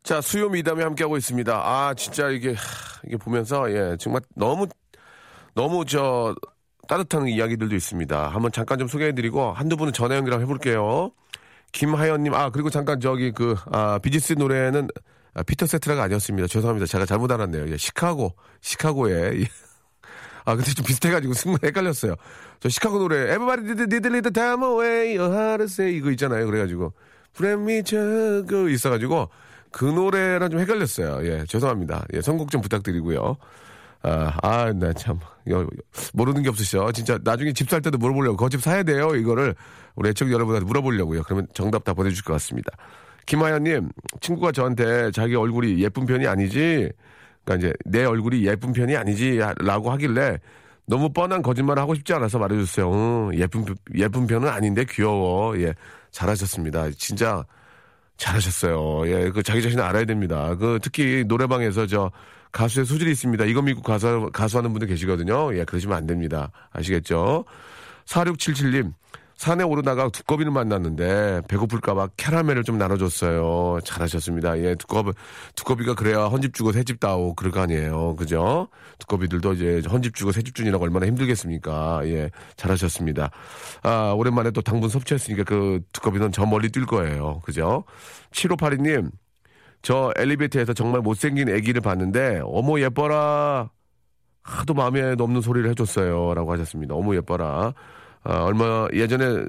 자, 0.05 0.21
수요 0.21 0.49
미담에 0.49 0.85
함께하고 0.85 1.17
있습니다. 1.17 1.53
아, 1.53 1.95
진짜 1.95 2.29
이게, 2.29 2.51
하, 2.51 2.55
이게 3.07 3.17
보면서, 3.17 3.71
예, 3.73 3.97
정말 3.99 4.23
너무, 4.37 4.69
너무 5.55 5.85
저, 5.85 6.35
따뜻한 6.89 7.27
이야기들도 7.27 7.75
있습니다. 7.75 8.29
한번 8.29 8.53
잠깐 8.53 8.79
좀 8.79 8.87
소개해드리고, 8.87 9.53
한두 9.53 9.77
분은 9.77 9.93
전화 9.93 10.15
연결 10.15 10.41
해볼게요. 10.41 11.11
김하연님, 11.73 12.35
아, 12.35 12.51
그리고 12.51 12.71
잠깐 12.71 13.01
저기 13.01 13.33
그, 13.33 13.57
아, 13.73 13.99
비지스 13.99 14.35
노래는 14.35 14.89
아, 15.35 15.43
피터 15.43 15.67
세트라가 15.67 16.03
아니었습니다. 16.05 16.47
죄송합니다. 16.49 16.87
제가 16.87 17.07
잘못 17.07 17.31
알았네요. 17.33 17.71
예, 17.71 17.77
시카고, 17.77 18.35
시카고에. 18.61 19.41
예. 19.41 19.47
아, 20.45 20.57
근데 20.57 20.73
좀 20.73 20.85
비슷해가지고 20.85 21.35
순간 21.35 21.61
헷갈렸어요. 21.65 22.17
저 22.61 22.69
시카고 22.69 22.99
노래, 22.99 23.33
Everybody 23.35 23.75
did, 23.75 23.89
did, 23.89 24.09
did, 24.09 24.31
time 24.33 24.63
away, 24.63 25.17
your 25.17 25.33
heart 25.33 25.63
is 25.63 25.73
say, 25.73 25.97
이거 25.97 26.11
있잖아요. 26.11 26.45
그래가지고, 26.47 26.93
Let 27.41 27.63
me 27.63 27.83
그 28.47 28.71
있어가지고, 28.71 29.31
그 29.71 29.85
노래랑 29.85 30.51
좀 30.51 30.61
헷갈렸어요. 30.61 31.27
예, 31.27 31.45
죄송합니다. 31.49 32.05
예, 32.13 32.21
선곡 32.21 32.51
좀 32.51 32.61
부탁드리고요. 32.61 33.37
아, 34.03 34.33
아, 34.43 34.73
나 34.73 34.93
참, 34.93 35.21
여, 35.49 35.67
모르는 36.13 36.43
게 36.43 36.49
없으셔. 36.49 36.91
진짜 36.93 37.19
나중에 37.23 37.53
집 37.53 37.71
살 37.71 37.81
때도 37.81 37.97
물어보려고. 37.99 38.37
그집 38.37 38.61
사야 38.61 38.83
돼요. 38.83 39.15
이거를 39.15 39.55
우리 39.95 40.11
애청 40.11 40.31
여러분한테 40.31 40.67
물어보려고요. 40.67 41.23
그러면 41.23 41.47
정답 41.55 41.85
다 41.85 41.95
보내주실 41.95 42.25
것 42.25 42.33
같습니다. 42.35 42.73
김하연님, 43.27 43.89
친구가 44.21 44.53
저한테 44.53 45.11
자기 45.13 45.35
얼굴이 45.35 45.83
예쁜 45.83 46.07
편이 46.07 46.27
아니지, 46.27 46.91
그러니까 47.45 47.69
이제 47.69 47.75
내 47.85 48.05
얼굴이 48.05 48.45
예쁜 48.47 48.73
편이 48.73 48.97
아니지라고 48.97 49.91
하길래 49.93 50.39
너무 50.87 51.13
뻔한 51.13 51.43
거짓말을 51.43 51.81
하고 51.81 51.95
싶지 51.95 52.13
않아서 52.15 52.39
말해줬어요. 52.39 52.93
응, 52.93 53.39
예쁜 53.39 53.65
예쁜 53.95 54.27
편은 54.27 54.49
아닌데 54.49 54.85
귀여워. 54.89 55.57
예, 55.59 55.75
잘하셨습니다. 56.11 56.91
진짜 56.99 57.45
잘하셨어요. 58.17 59.09
예, 59.09 59.31
그 59.31 59.43
자기 59.43 59.63
자신을 59.63 59.83
알아야 59.83 60.05
됩니다. 60.05 60.55
그 60.57 60.79
특히 60.83 61.25
노래방에서 61.27 61.87
저 61.87 62.11
가수의 62.53 62.85
소질이 62.85 63.11
있습니다. 63.13 63.45
이거 63.47 63.63
믿고 63.63 63.83
가수 63.83 64.29
가수하는 64.33 64.73
분들 64.73 64.89
계시거든요. 64.89 65.57
예, 65.57 65.65
그러시면 65.65 65.97
안 65.97 66.07
됩니다. 66.07 66.51
아시겠죠? 66.73 67.45
4677님. 68.07 68.93
산에 69.43 69.65
오르다가 69.65 70.09
두꺼비를 70.09 70.53
만났는데 70.53 71.41
배고플까봐 71.49 72.11
캐러멜을 72.17 72.63
좀 72.63 72.79
나눠줬어요. 72.79 73.81
잘하셨습니다. 73.83 74.57
예, 74.61 74.77
두꺼비, 74.77 75.11
두꺼비가 75.57 75.97
그래야 75.97 76.27
헌집 76.27 76.55
주고 76.55 76.71
새집 76.71 77.01
따오 77.01 77.35
그럴 77.35 77.51
거 77.51 77.59
아니에요. 77.61 78.15
그죠? 78.15 78.69
두꺼비들도 79.01 79.55
이제 79.55 79.83
헌집 79.91 80.15
주고 80.15 80.31
새집 80.31 80.55
주니라고 80.55 80.85
얼마나 80.85 81.07
힘들겠습니까? 81.07 82.03
예, 82.05 82.31
잘하셨습니다. 82.55 83.33
아, 83.83 84.15
오랜만에 84.17 84.53
또 84.53 84.61
당분 84.61 84.89
섭취했으니까 84.89 85.43
그 85.43 85.81
두꺼비는 85.93 86.31
저 86.31 86.47
멀리 86.47 86.69
뛸 86.69 86.87
거예요. 86.87 87.41
그죠? 87.41 87.83
7582님, 88.31 89.11
저 89.83 90.13
엘리베이터에서 90.19 90.73
정말 90.73 91.01
못생긴 91.01 91.53
아기를 91.53 91.81
봤는데, 91.81 92.43
어머 92.45 92.79
예뻐라. 92.79 93.71
하도 94.45 94.75
마음에 94.75 95.17
없는 95.19 95.41
소리를 95.41 95.69
해줬어요. 95.71 96.35
라고 96.35 96.53
하셨습니다. 96.53 96.95
어머 96.95 97.17
예뻐라. 97.17 97.75
아, 98.25 98.45
얼마 98.45 98.87
예전에 98.93 99.45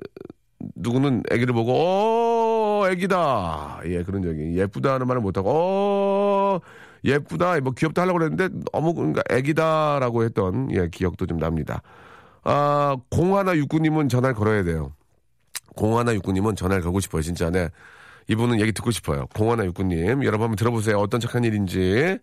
누구는 0.76 1.24
아기를 1.30 1.54
보고 1.54 1.74
어 1.76 2.86
아기다. 2.86 3.82
예 3.86 4.04
그런 4.04 4.22
적이. 4.22 4.58
예쁘다는 4.58 5.08
말을 5.08 5.22
못하고 5.22 5.50
어 5.52 6.60
예쁘다. 7.04 7.60
뭐 7.62 7.74
귀엽다 7.74 8.04
하려고 8.04 8.20
그랬는데 8.20 8.50
너무 8.72 8.94
그러니까 8.94 9.22
아기다라고 9.30 10.24
했던 10.24 10.70
예 10.72 10.88
기억도 10.90 11.26
좀 11.26 11.38
납니다. 11.38 11.82
아 12.44 12.96
공하나 13.10 13.56
육구님은 13.56 14.10
전화를 14.10 14.36
걸어야 14.36 14.64
돼요. 14.64 14.94
공하나 15.76 16.14
육구님은 16.14 16.56
전화를 16.56 16.84
걸고 16.84 17.00
싶어요 17.00 17.22
진짜. 17.22 17.50
네. 17.50 17.70
이분은 18.28 18.62
얘기 18.62 18.72
듣고 18.72 18.92
싶어요. 18.92 19.28
공하나 19.36 19.66
육구님 19.66 20.24
여러분 20.24 20.44
한번 20.44 20.56
들어보세요. 20.56 20.98
어떤 20.98 21.20
착한 21.20 21.44
일인지. 21.44 22.18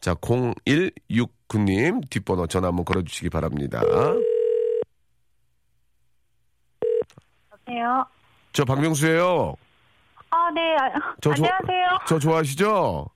자 0.00 0.14
0169님 0.14 2.08
뒷번호 2.10 2.46
전화 2.46 2.68
한번 2.68 2.84
걸어주시기 2.84 3.30
바랍니다. 3.30 3.82
안녕하세요. 7.72 8.06
저 8.52 8.64
박명수예요. 8.64 9.54
아, 10.30 10.50
네. 10.54 10.76
아, 10.76 10.90
저 11.22 11.32
조- 11.34 11.42
안녕하세요. 11.44 11.98
저 12.06 12.18
좋아하시죠? 12.18 13.06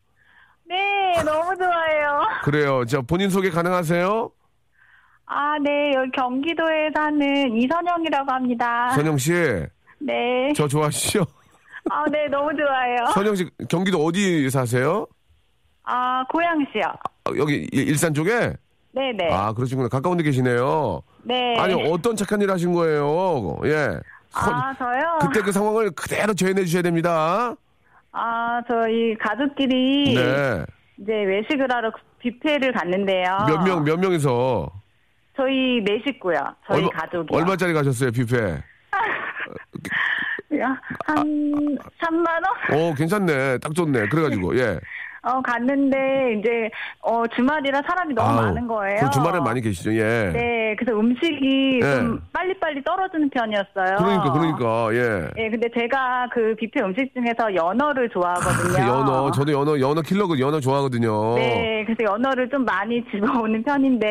네, 0.68 1.22
너무 1.24 1.54
좋아요. 1.56 2.22
그래요. 2.42 2.84
저 2.86 3.02
본인 3.02 3.28
소개 3.30 3.50
가능하세요? 3.50 4.30
아, 5.26 5.58
네. 5.62 5.92
여기 5.94 6.10
경기도에 6.12 6.90
사는 6.94 7.56
이선영이라고 7.56 8.32
합니다. 8.32 8.90
선영 8.90 9.18
씨, 9.18 9.32
네. 9.98 10.52
저 10.56 10.66
좋아하시죠? 10.66 11.24
아, 11.90 12.04
네. 12.10 12.26
너무 12.28 12.50
좋아요. 12.56 13.12
선영 13.12 13.34
씨, 13.36 13.48
경기도 13.68 14.02
어디 14.04 14.48
사세요? 14.50 15.06
아, 15.84 16.24
고양시요. 16.30 16.82
아, 17.24 17.30
여기 17.36 17.66
일- 17.72 17.88
일산 17.88 18.14
쪽에? 18.14 18.52
네 18.92 19.12
네. 19.12 19.28
아, 19.30 19.52
그러시구나. 19.52 19.88
가까운 19.88 20.16
데 20.16 20.22
계시네요. 20.22 21.02
네. 21.24 21.58
아니, 21.58 21.74
어떤 21.90 22.16
착한 22.16 22.40
일 22.40 22.50
하신 22.50 22.72
거예요? 22.72 23.58
예. 23.64 23.88
서- 24.36 24.52
아, 24.52 24.74
저요? 24.78 25.18
그때 25.22 25.40
그 25.42 25.50
상황을 25.52 25.90
그대로 25.92 26.34
재현해 26.34 26.64
주셔야 26.64 26.82
됩니다. 26.82 27.54
아, 28.12 28.60
저희 28.68 29.16
가족끼리 29.18 30.14
네. 30.14 30.64
이제 30.98 31.12
외식을 31.12 31.70
하러 31.70 31.90
뷔페를 32.20 32.72
갔는데요. 32.72 33.44
몇 33.48 33.62
명, 33.62 33.84
몇 33.84 33.98
명이서? 33.98 34.70
저희 35.36 35.82
네 35.84 36.00
식구요. 36.06 36.38
저희 36.66 36.88
가족이요. 36.88 37.36
얼마짜리 37.38 37.72
가셨어요, 37.72 38.10
뷔페? 38.12 38.62
한 41.06 41.78
3만 42.00 42.26
원? 42.26 42.80
오, 42.80 42.94
괜찮네. 42.94 43.58
딱 43.58 43.74
좋네. 43.74 44.08
그래가지고, 44.08 44.56
예. 44.58 44.78
어, 45.26 45.42
갔는데 45.42 46.36
이제 46.38 46.70
어, 47.00 47.24
주말이라 47.34 47.82
사람이 47.86 48.14
너무 48.14 48.28
아우, 48.28 48.36
많은 48.46 48.66
거예요. 48.68 49.00
그 49.00 49.10
주말에 49.10 49.40
많이 49.40 49.60
계시죠, 49.60 49.92
예. 49.94 50.30
네, 50.32 50.76
그래서 50.78 50.98
음식이 50.98 51.80
네. 51.82 51.96
좀 51.96 52.20
빨리빨리 52.32 52.84
떨어지는 52.84 53.28
편이었어요. 53.30 53.96
그러니까, 53.98 54.32
그러니까, 54.32 54.88
예. 54.94 55.28
예, 55.36 55.50
근데 55.50 55.68
제가 55.76 56.28
그 56.32 56.54
뷔페 56.58 56.80
음식 56.80 57.12
중에서 57.12 57.52
연어를 57.54 58.08
좋아하거든요. 58.10 58.84
아, 58.84 58.86
연어, 58.88 59.30
저도 59.32 59.52
연어, 59.52 59.80
연어 59.80 60.00
킬러고 60.02 60.38
연어 60.38 60.60
좋아하거든요. 60.60 61.34
네, 61.34 61.84
그래서 61.86 62.12
연어를 62.14 62.48
좀 62.48 62.64
많이 62.64 63.02
집어오는 63.10 63.62
편인데 63.64 64.06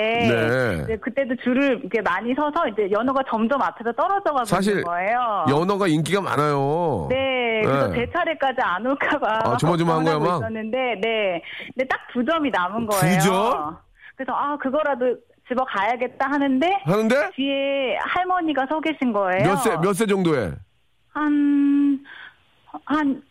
네. 0.87 0.97
그때도 0.97 1.35
줄을 1.43 1.79
이렇게 1.81 2.01
많이 2.01 2.33
서서 2.35 2.67
이제 2.67 2.89
연어가 2.91 3.21
점점 3.29 3.61
앞에서 3.61 3.91
떨어져가고 3.93 4.43
사실 4.45 4.71
있는 4.73 4.83
거예요. 4.83 5.45
연어가 5.49 5.87
인기가 5.87 6.19
많아요. 6.21 7.07
네, 7.09 7.61
그래서 7.63 7.87
네. 7.87 7.99
제 8.05 8.11
차례까지 8.11 8.57
안 8.61 8.85
올까봐 8.85 9.39
아, 9.45 9.57
조마조마한 9.57 10.03
거야, 10.03 10.19
막? 10.19 10.37
있었는데, 10.37 10.99
네, 11.05 11.41
근데 11.73 11.87
딱 11.87 11.99
두 12.11 12.23
점이 12.25 12.49
남은 12.49 12.85
거예요. 12.87 13.19
두 13.19 13.25
점? 13.25 13.77
그래서 14.15 14.31
아 14.33 14.57
그거라도 14.57 15.17
집어 15.47 15.63
가야겠다 15.65 16.27
하는데 16.31 16.79
하는데? 16.85 17.29
뒤에 17.35 17.97
할머니가 17.99 18.65
서 18.67 18.79
계신 18.79 19.11
거예요. 19.13 19.43
몇 19.43 19.55
세, 19.57 19.75
몇 19.77 19.93
세 19.93 20.05
정도에? 20.05 20.53
한, 21.09 21.99
한, 22.85 23.21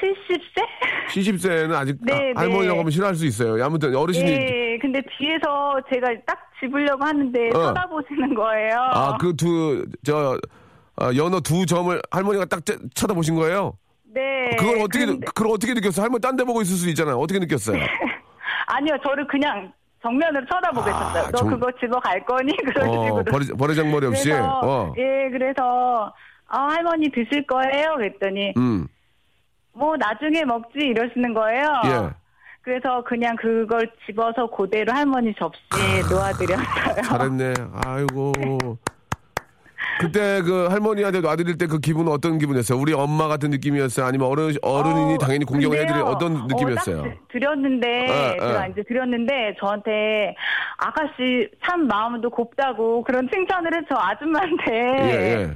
70세? 0.00 1.08
70세는 1.10 1.72
아직 1.74 1.96
네, 2.00 2.12
아, 2.12 2.18
네. 2.18 2.32
할머니라고 2.34 2.80
하면 2.80 2.90
싫어할 2.90 3.14
수 3.14 3.24
있어요. 3.26 3.62
아무튼 3.64 3.94
어르신이 3.94 4.28
예, 4.30 4.78
근데 4.80 5.00
뒤에서 5.16 5.76
제가 5.92 6.08
딱 6.26 6.38
집으려고 6.60 7.04
하는데 7.04 7.48
어. 7.50 7.52
쳐다보시는 7.52 8.34
거예요. 8.34 8.74
아 8.78 9.16
그 9.18 9.36
두저 9.36 10.38
연어 11.16 11.40
두 11.40 11.64
점을 11.66 12.00
할머니가 12.10 12.44
딱 12.46 12.64
째- 12.64 12.76
쳐다보신 12.94 13.34
거예요? 13.36 13.74
네. 14.14 14.56
그걸 14.58 14.78
어떻게 14.80 15.06
근데- 15.06 15.26
그걸 15.26 15.52
어떻게 15.52 15.74
느꼈어요? 15.74 16.04
할머니 16.04 16.20
딴 16.20 16.36
데 16.36 16.44
보고 16.44 16.62
있을 16.62 16.76
수 16.76 16.88
있잖아요. 16.90 17.18
어떻게 17.18 17.38
느꼈어요? 17.40 17.76
아니요, 18.66 18.96
저를 19.04 19.26
그냥 19.26 19.72
정면으로 20.02 20.44
쳐다보고 20.46 20.88
있었어요. 20.88 21.22
아, 21.24 21.30
너 21.30 21.38
정- 21.38 21.48
그거 21.48 21.70
집어 21.80 21.98
갈 22.00 22.24
거니? 22.24 22.54
그런 22.64 22.88
어, 22.88 23.04
식으로. 23.06 23.24
버리, 23.24 23.46
버리장머리 23.48 24.06
없이. 24.06 24.30
그래서, 24.30 24.60
어. 24.62 24.94
예, 24.98 25.28
그래서 25.30 26.12
아, 26.48 26.58
할머니 26.68 27.10
드실 27.10 27.46
거예요? 27.46 27.94
그랬더니 27.96 28.52
음. 28.56 28.86
뭐 29.72 29.96
나중에 29.96 30.44
먹지 30.44 30.78
이러시는 30.78 31.34
거예요. 31.34 31.64
예. 31.86 32.10
그래서 32.62 33.02
그냥 33.04 33.34
그걸 33.36 33.90
집어서 34.06 34.46
그대로 34.46 34.92
할머니 34.92 35.34
접시에 35.34 36.00
놓아드렸어요. 36.10 37.02
잘했네. 37.02 37.54
아이고. 37.84 38.32
그때 40.00 40.42
그 40.42 40.66
할머니한테 40.66 41.20
놔드릴 41.20 41.58
때그 41.58 41.78
기분은 41.80 42.10
어떤 42.10 42.38
기분이었어요? 42.38 42.78
우리 42.78 42.92
엄마 42.92 43.28
같은 43.28 43.50
느낌이었어요? 43.50 44.06
아니면 44.06 44.28
어른, 44.28 44.52
어른이 44.62 45.14
어, 45.14 45.18
당연히 45.18 45.44
근데요, 45.44 45.72
해드릴 45.72 46.02
어떤 46.02 46.46
느낌이었어요? 46.46 47.00
어, 47.00 47.04
딱 47.04 47.10
드- 47.28 47.32
드렸는데 47.38 47.88
예, 47.88 48.36
제가 48.40 48.66
예. 48.66 48.70
이제 48.72 48.82
드렸는데 48.82 49.56
저한테 49.60 50.34
아가씨 50.78 51.48
참 51.64 51.86
마음도 51.86 52.30
곱다고 52.30 53.02
그런 53.04 53.28
칭찬을 53.32 53.70
해서 53.74 53.94
아줌마한테 54.00 54.72
예, 54.72 55.42
예. 55.42 55.50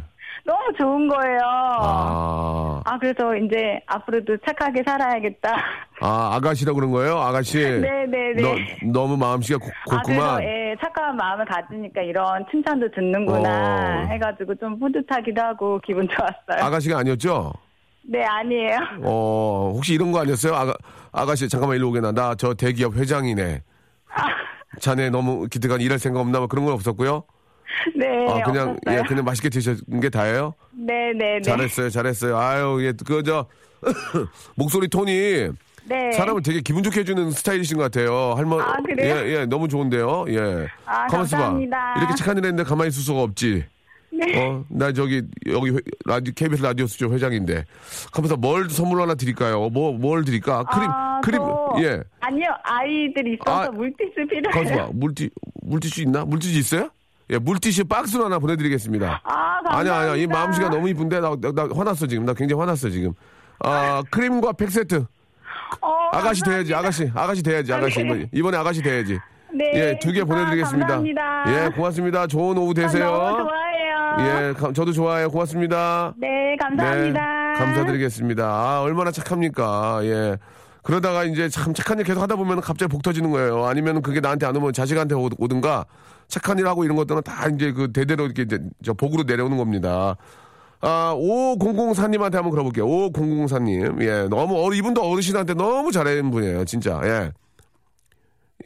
너무 0.45 0.61
좋은 0.79 1.09
거예요. 1.09 1.41
아, 1.45 2.81
아, 2.85 2.99
그래서 2.99 3.37
이제 3.37 3.81
앞으로도 3.87 4.39
착하게 4.47 4.83
살아야겠다. 4.87 5.57
아, 6.01 6.31
아가씨라고 6.37 6.77
그런 6.77 6.91
거예요? 6.93 7.19
아가씨. 7.19 7.59
네네네. 7.59 8.43
너, 8.43 8.55
너무 8.93 9.17
마음씨가 9.17 9.59
고, 9.59 9.67
아, 9.91 9.97
곱구만. 10.03 10.37
그래서 10.37 10.45
예, 10.45 10.77
착한 10.81 11.17
마음을 11.17 11.45
가지니까 11.47 12.03
이런 12.03 12.45
칭찬도 12.51 12.91
듣는구나 12.93 14.05
어. 14.05 14.07
해가지고 14.13 14.55
좀 14.57 14.79
뿌듯하기도 14.79 15.41
하고 15.43 15.81
기분 15.85 16.07
좋았어요. 16.09 16.65
아가씨가 16.67 16.99
아니었죠? 16.99 17.53
네, 18.03 18.23
아니에요. 18.25 18.79
어, 19.03 19.73
혹시 19.75 19.95
이런 19.95 20.13
거 20.13 20.21
아니었어요? 20.21 20.55
아가, 20.55 20.75
아가씨, 21.13 21.49
잠깐만 21.49 21.77
일로 21.77 21.89
오게 21.91 22.01
나. 22.01 22.13
나 22.13 22.35
저 22.37 22.55
대기업 22.55 22.95
회장이네. 22.97 23.63
자네 24.81 25.11
너무 25.11 25.49
기특한 25.49 25.81
일할 25.81 25.99
생각 25.99 26.21
없나? 26.21 26.39
뭐 26.39 26.47
그런 26.47 26.65
건 26.65 26.75
없었고요? 26.75 27.25
네, 27.97 28.07
아, 28.29 28.43
그냥, 28.45 28.77
없었어요. 28.87 28.99
예, 28.99 29.03
그냥 29.07 29.25
맛있게 29.25 29.49
드신 29.49 29.77
게 30.01 30.09
다예요? 30.09 30.55
네네네. 30.73 31.43
잘했어요, 31.43 31.91
잘했어요. 31.91 32.37
아유, 32.39 32.79
예, 32.83 32.93
그, 33.05 33.23
저, 33.25 33.47
목소리 34.57 34.89
톤이 34.89 35.49
네. 35.89 36.13
사람을 36.13 36.43
되게 36.43 36.61
기분 36.61 36.83
좋게 36.83 37.01
해주는 37.01 37.31
스타일이신 37.31 37.77
것 37.77 37.85
같아요. 37.85 38.35
할머니. 38.37 38.63
아, 38.63 38.77
그래요? 38.85 39.17
예, 39.17 39.41
예, 39.41 39.47
너무 39.47 39.69
좋은데요. 39.69 40.27
예. 40.29 40.67
아, 40.85 41.07
가만 41.07 41.25
있어봐. 41.27 41.43
감사합니다. 41.43 41.95
이렇게 41.99 42.15
착한 42.15 42.37
일 42.39 42.45
했는데 42.45 42.63
가만히 42.69 42.89
있을 42.89 43.03
수가 43.03 43.23
없지. 43.23 43.65
네. 44.11 44.47
어, 44.47 44.65
나 44.69 44.93
저기, 44.93 45.23
여기, 45.47 45.71
회- 45.71 45.79
라디오, 46.05 46.33
KBS 46.35 46.63
라디오 46.63 46.87
수조 46.87 47.13
회장인데. 47.13 47.65
하면서 48.13 48.37
뭘 48.37 48.69
선물 48.69 49.01
하나 49.03 49.15
드릴까요? 49.15 49.69
뭐, 49.71 49.93
뭘 49.93 50.25
드릴까? 50.25 50.65
크림, 50.65 50.89
아, 50.91 51.21
크림, 51.23 51.39
저- 51.39 51.75
예. 51.83 52.03
아니요, 52.21 52.47
아이들 52.65 53.35
있어서 53.35 53.69
아, 53.69 53.71
물티슈 53.71 54.15
필요해요. 54.29 54.51
가만있어 54.51 54.77
봐. 54.87 54.91
물티, 54.95 55.31
물티슈 55.63 56.03
있나? 56.03 56.25
물티슈 56.25 56.59
있어요? 56.59 56.91
예, 57.31 57.39
물티슈 57.39 57.85
박스로 57.85 58.25
하나 58.25 58.39
보내드리겠습니다. 58.39 59.21
아, 59.23 59.31
감사합니다. 59.63 59.77
아니야, 59.77 59.95
아니야. 60.13 60.17
이 60.23 60.27
마음씨가 60.27 60.71
너무 60.71 60.89
이쁜데, 60.89 61.21
나, 61.21 61.37
나, 61.41 61.53
나 61.53 61.69
화났어, 61.73 62.07
지금. 62.07 62.25
나 62.25 62.33
굉장히 62.33 62.59
화났어, 62.59 62.89
지금. 62.91 63.13
아, 63.61 64.03
크림과 64.11 64.53
팩 64.55 64.71
세트. 64.71 65.05
어, 65.81 66.09
아가씨. 66.13 66.43
돼야지, 66.43 66.75
아가씨. 66.75 67.11
아가씨 67.15 67.43
돼야지, 67.43 67.73
아가씨. 67.73 67.99
네. 68.01 68.05
이번에, 68.07 68.29
이번에 68.33 68.57
아가씨 68.59 68.83
돼야지. 68.83 69.19
네. 69.53 69.71
예, 69.75 69.99
두개 69.99 70.21
아, 70.23 70.25
보내드리겠습니다. 70.25 70.87
감사합니다. 70.87 71.45
예, 71.67 71.69
고맙습니다. 71.71 72.27
좋은 72.27 72.57
오후 72.59 72.75
되세요. 72.75 73.11
너무 73.11 73.39
좋아해요. 73.49 74.49
예, 74.49 74.53
가- 74.53 74.73
저도 74.73 74.93
좋아해요. 74.93 75.31
고맙습니다. 75.31 76.13
네, 76.19 76.57
감사합니다. 76.61 77.21
네, 77.21 77.59
감사드리겠습니다. 77.59 78.45
아, 78.45 78.83
얼마나 78.83 79.11
착합니까. 79.11 80.01
예. 80.03 80.37
그러다가 80.83 81.25
이제 81.25 81.49
참 81.49 81.75
착한 81.75 81.99
일 81.99 82.05
계속 82.05 82.21
하다 82.23 82.37
보면 82.37 82.61
갑자기 82.61 82.91
복 82.91 83.03
터지는 83.03 83.31
거예요. 83.31 83.65
아니면 83.67 84.01
그게 84.03 84.21
나한테 84.21 84.47
안 84.47 84.57
오면 84.57 84.73
자식한테 84.73 85.15
오- 85.15 85.29
오든가 85.39 85.85
착한 86.29 86.59
일 86.59 86.67
하고 86.67 86.85
이런 86.85 86.97
것들은 86.97 87.23
다 87.23 87.47
이제 87.55 87.73
그 87.73 87.93
대대로 87.93 88.25
이렇게 88.27 88.43
이제 88.43 88.59
저 88.85 88.93
복으로 88.95 89.23
내려오는 89.25 89.57
겁니다. 89.57 90.17
아, 90.81 91.15
5004님한테 91.17 92.35
한번 92.35 92.51
걸어볼게요. 92.51 92.87
5004님. 92.87 94.01
예, 94.03 94.29
너무, 94.29 94.65
어르, 94.65 94.77
이분도 94.77 95.03
어르신한테 95.03 95.55
너무 95.55 95.91
잘하는 95.91 96.31
분이에요. 96.31 96.65
진짜. 96.65 97.01
예. 97.05 97.33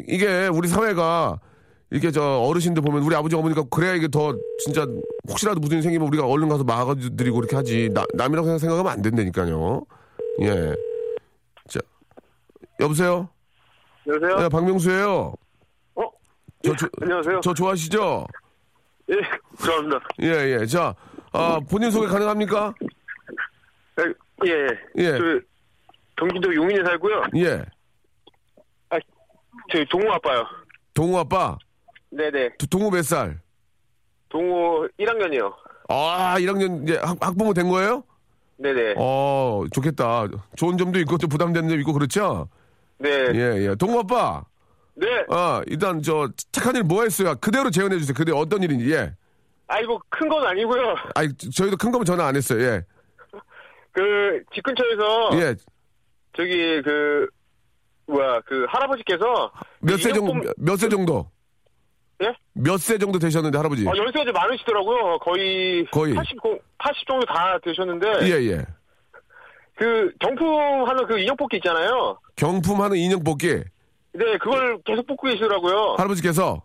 이게 0.08 0.48
우리 0.48 0.68
사회가 0.68 1.38
이렇게 1.90 2.10
저 2.10 2.22
어르신들 2.22 2.82
보면 2.82 3.02
우리 3.02 3.14
아버지 3.14 3.36
어머니가 3.36 3.64
그래야 3.70 3.94
이게 3.94 4.08
더 4.08 4.34
진짜 4.64 4.86
혹시라도 5.28 5.60
무슨 5.60 5.76
일 5.76 5.82
생기면 5.82 6.08
우리가 6.08 6.26
얼른 6.26 6.48
가서 6.48 6.64
막아드리고 6.64 7.38
이렇게 7.38 7.54
하지 7.56 7.90
나, 7.92 8.04
남이라고 8.14 8.46
생각- 8.46 8.58
생각하면 8.60 8.90
안 8.92 9.02
된다니까요. 9.02 9.84
예. 10.40 10.74
자 11.68 11.80
여보세요. 12.80 13.28
안녕하세요. 14.08 14.40
네, 14.40 14.48
박명수예요. 14.48 15.34
어? 15.96 16.02
저, 16.64 16.74
조- 16.76 16.88
안녕하세요. 17.02 17.40
저 17.42 17.52
좋아하시죠? 17.54 18.26
예, 19.10 19.14
좋아합니다. 19.62 20.00
예, 20.22 20.58
예. 20.60 20.66
자, 20.66 20.94
아, 21.32 21.60
본인 21.68 21.90
소개 21.90 22.06
가능합니까? 22.06 22.74
예, 23.98 24.50
예. 24.50 24.66
예. 24.98 25.18
저 25.18 25.40
경기도 26.16 26.54
용인에 26.54 26.84
살고요. 26.84 27.22
예. 27.36 27.64
아, 28.90 28.98
저 29.70 29.84
동호 29.90 30.12
아빠요. 30.12 30.44
동우 30.94 31.18
아빠. 31.18 31.56
네네. 32.10 32.56
두- 32.58 32.66
동우 32.66 32.90
몇 32.90 33.02
살? 33.02 33.40
동호 34.28 34.86
1학년이요. 34.98 35.52
아, 35.88 36.36
1학년 36.38 36.82
이제 36.84 36.98
학, 37.02 37.16
학부모 37.20 37.54
된 37.54 37.68
거예요? 37.68 38.04
네네. 38.58 38.94
어, 38.96 39.64
좋겠다. 39.72 40.28
좋은 40.56 40.76
점도 40.76 40.98
있고 41.00 41.18
좀 41.18 41.28
부담되는 41.28 41.68
점도 41.68 41.80
있고 41.80 41.92
그렇죠? 41.92 42.48
네. 42.98 43.10
예, 43.34 43.68
예. 43.70 43.74
동우 43.76 44.00
아빠. 44.00 44.44
네. 44.94 45.06
아, 45.30 45.62
일단 45.66 46.02
저 46.02 46.28
착한 46.52 46.76
일 46.76 46.82
뭐 46.84 47.02
했어요? 47.02 47.34
그대로 47.40 47.70
재현해 47.70 47.98
주세요. 47.98 48.14
그대 48.14 48.30
어떤 48.32 48.62
일인지. 48.62 48.92
예. 48.92 49.14
아이, 49.72 49.84
뭐, 49.84 49.98
큰건 50.10 50.46
아니고요. 50.46 50.94
아이, 51.14 51.28
저희도 51.36 51.76
큰 51.78 51.90
거면 51.90 52.04
전화 52.04 52.26
안 52.26 52.36
했어요. 52.36 52.60
예. 52.62 52.82
그, 53.92 54.42
집 54.54 54.62
근처에서. 54.62 55.30
예. 55.40 55.54
저기, 56.36 56.82
그, 56.82 57.26
뭐야, 58.06 58.40
그, 58.46 58.66
할아버지께서. 58.68 59.50
몇 59.80 59.96
세 59.98 60.12
정도 60.12 60.34
몇 60.58 60.76
세 60.76 60.88
정도? 60.88 61.30
예? 62.22 62.32
몇 62.52 62.76
세 62.78 62.98
정도 62.98 63.18
되셨는데 63.18 63.56
할아버지? 63.56 63.86
어, 63.86 63.92
연세가 63.96 64.24
좀 64.26 64.32
많으시더라고요. 64.34 65.18
거의. 65.20 65.86
거의. 65.90 66.14
80, 66.14 66.36
80 66.78 67.06
정도 67.08 67.26
다 67.26 67.58
되셨는데. 67.64 68.06
예, 68.24 68.50
예. 68.50 68.64
그, 69.76 70.12
경품 70.20 70.86
하는 70.86 71.06
그 71.06 71.18
인형 71.18 71.34
뽑기 71.36 71.56
있잖아요. 71.56 72.18
경품 72.36 72.80
하는 72.82 72.96
인형 72.98 73.24
뽑기. 73.24 73.48
네, 74.14 74.36
그걸 74.38 74.78
계속 74.84 75.06
뽑고 75.06 75.26
계시더라고요. 75.28 75.94
할아버지께서 75.96 76.62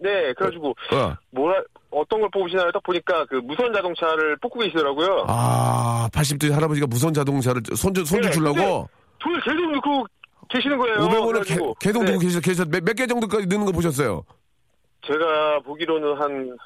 네, 0.00 0.32
그래가지고. 0.34 0.70
어. 0.92 1.16
뭐라 1.30 1.62
어떤 1.90 2.20
걸 2.20 2.30
뽑으시나요? 2.32 2.70
딱 2.72 2.82
보니까 2.82 3.24
그 3.26 3.36
무선 3.36 3.72
자동차를 3.72 4.36
뽑고 4.38 4.60
계시더라고요. 4.60 5.24
아, 5.28 6.08
80대 6.12 6.50
할아버지가 6.50 6.86
무선 6.86 7.12
자동차를 7.12 7.62
손주 7.74 8.04
손주 8.04 8.28
네, 8.28 8.34
주려고 8.34 8.88
돈을 9.18 9.40
계속 9.42 9.70
넣고 9.72 10.06
계시는 10.48 10.78
거예요. 10.78 10.96
500원을 10.98 11.26
그래가지고. 11.32 11.74
계속 11.74 12.04
네, 12.04 12.12
두고 12.12 12.18
계셔 12.20 12.40
계셔 12.40 12.64
몇개 12.64 13.06
정도까지 13.06 13.46
넣는 13.46 13.66
거 13.66 13.72
보셨어요? 13.72 14.24
제가 15.06 15.60
보기로는 15.64 16.20
한 16.20 16.56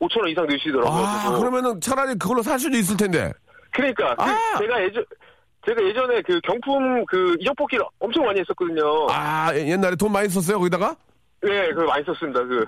5천 0.00 0.20
원 0.20 0.28
이상 0.28 0.46
넣으시더라고요. 0.46 1.04
아, 1.04 1.22
그래서. 1.22 1.38
그러면은 1.38 1.80
차라리 1.80 2.14
그걸로 2.16 2.42
살 2.42 2.58
수도 2.58 2.76
있을 2.76 2.96
텐데. 2.96 3.32
그러니까 3.72 4.14
그 4.14 4.22
아! 4.22 4.58
제가 4.58 4.82
예전 4.84 5.04
제가 5.66 5.82
예전에 5.82 6.22
그 6.22 6.40
경품 6.40 7.04
그 7.06 7.34
인형 7.40 7.54
뽑기를 7.56 7.84
엄청 7.98 8.24
많이 8.24 8.38
했었거든요. 8.40 9.06
아, 9.10 9.50
예, 9.54 9.66
옛날에 9.68 9.96
돈 9.96 10.12
많이 10.12 10.28
썼어요, 10.28 10.58
거기다가? 10.58 10.94
네, 11.44 11.68
그걸 11.68 11.86
많이 11.86 12.04
썼습니다. 12.04 12.40
그 12.44 12.64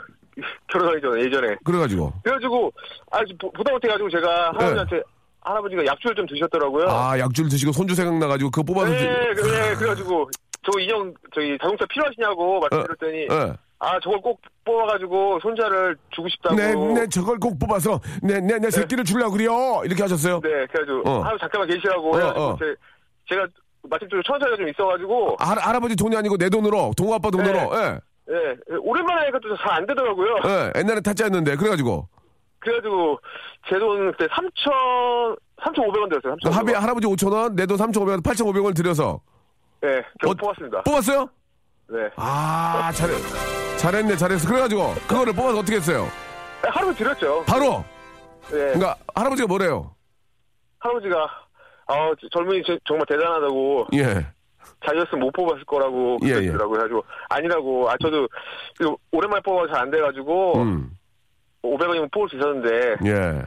결혼하기 0.72 1.00
전에 1.00 1.22
예전에. 1.24 1.56
그래가지고. 1.64 2.12
그래가지고 2.22 2.72
아주 3.11 3.32
보다 3.38 3.72
못해가지고 3.72 4.11
제가 4.11 4.48
할아버지한테 4.48 5.01
할아버지가 5.40 5.86
약주를 5.86 6.16
좀 6.16 6.26
드셨더라고요. 6.26 6.84
네. 6.86 6.92
아, 6.92 7.18
약줄 7.18 7.48
드시고 7.48 7.72
손주 7.72 7.94
생각나가지고 7.94 8.51
그거 8.51 8.62
뽑아서. 8.62 8.90
네, 8.92 8.98
주- 9.34 9.42
그래, 9.42 9.74
그래가지고, 9.78 10.28
저 10.62 10.80
인형, 10.80 11.14
저기, 11.32 11.57
자동차 11.62 11.86
필요하시냐고 11.86 12.59
말씀드렸더니, 12.61 13.18
예. 13.30 13.57
아, 13.78 14.01
저걸 14.03 14.20
꼭 14.20 14.40
뽑아가지고, 14.64 15.38
손자를 15.40 15.96
주고 16.11 16.28
싶다고. 16.28 16.57
네, 16.57 16.74
네, 16.74 17.07
저걸 17.09 17.38
꼭 17.38 17.57
뽑아서, 17.61 18.01
네, 18.22 18.40
네, 18.40 18.59
내 18.59 18.70
새끼를 18.70 19.05
주려고 19.05 19.32
그래요. 19.32 19.80
이렇게 19.84 20.03
하셨어요? 20.03 20.40
네, 20.42 20.66
그래가지고, 20.66 21.03
어. 21.09 21.22
아, 21.24 21.36
잠깐만 21.38 21.68
계시라고. 21.68 22.16
어, 22.16 22.18
어. 22.34 22.57
제, 22.59 22.74
제가, 23.28 23.46
마침 23.88 24.09
좀 24.09 24.20
천사가 24.24 24.57
좀 24.57 24.68
있어가지고, 24.68 25.36
할, 25.38 25.59
할아버지 25.59 25.94
돈이 25.94 26.16
아니고 26.16 26.36
내 26.36 26.48
돈으로, 26.51 26.90
동우 26.96 27.14
아빠 27.14 27.30
돈으로, 27.30 27.59
예. 27.78 28.01
예, 28.29 28.77
오랜만에 28.81 29.20
하니까 29.22 29.39
또 29.41 29.55
잘 29.57 29.70
안 29.79 29.87
되더라고요. 29.87 30.37
예, 30.47 30.72
옛날에 30.81 31.01
타짜였는데, 31.01 31.57
그래가지고. 31.57 32.09
그래가지고 32.59 33.18
제 33.68 33.79
돈 33.79 34.11
그때 34.12 34.27
3천 34.27 35.39
3,500원 35.62 36.09
들었어요. 36.11 36.37
3,500원. 36.45 36.51
합의 36.53 36.74
할아버지 36.74 37.07
5천 37.07 37.33
원, 37.33 37.55
내 37.55 37.66
돈 37.66 37.77
3,500원, 37.77 38.22
8,500원 38.22 38.74
들여서 38.77 39.20
네, 39.81 40.03
겨우 40.20 40.33
어, 40.33 40.35
뽑았습니다. 40.35 40.83
뽑았어요? 40.83 41.29
네. 41.89 41.99
아, 42.16 42.91
잘해, 42.93 43.14
잘했네, 43.79 44.16
잘했어. 44.16 44.49
그래가지고 44.49 44.95
그거를 45.07 45.33
뽑아서 45.33 45.59
어떻게 45.61 45.77
했어요? 45.77 46.09
하루 46.62 46.93
드렸죠. 46.95 47.45
바로. 47.47 47.85
네. 48.51 48.59
그러니까 48.72 48.97
할아버지가 49.14 49.47
뭐래요? 49.47 49.95
할아버지가 50.81 51.16
아 51.89 51.95
젊은이 52.33 52.62
저- 52.66 52.79
정말 52.85 53.07
대단하다고 53.07 53.87
예, 53.95 54.27
자기였으면 54.86 55.20
못 55.20 55.32
뽑았을 55.32 55.64
거라고 55.64 56.18
예, 56.24 56.28
예. 56.28 56.32
그러더라고요. 56.34 56.68
그래가지고 56.70 57.04
아니라고 57.28 57.90
아 57.90 57.94
저도 58.02 58.28
이거 58.80 58.96
오랜만에 59.12 59.40
뽑아서 59.42 59.72
잘 59.72 59.82
안 59.82 59.90
돼가지고 59.90 60.58
음, 60.62 60.90
500원이면 61.62 62.12
뽑을 62.12 62.28
수 62.28 62.36
있었는데 62.36 62.96
예. 63.06 63.42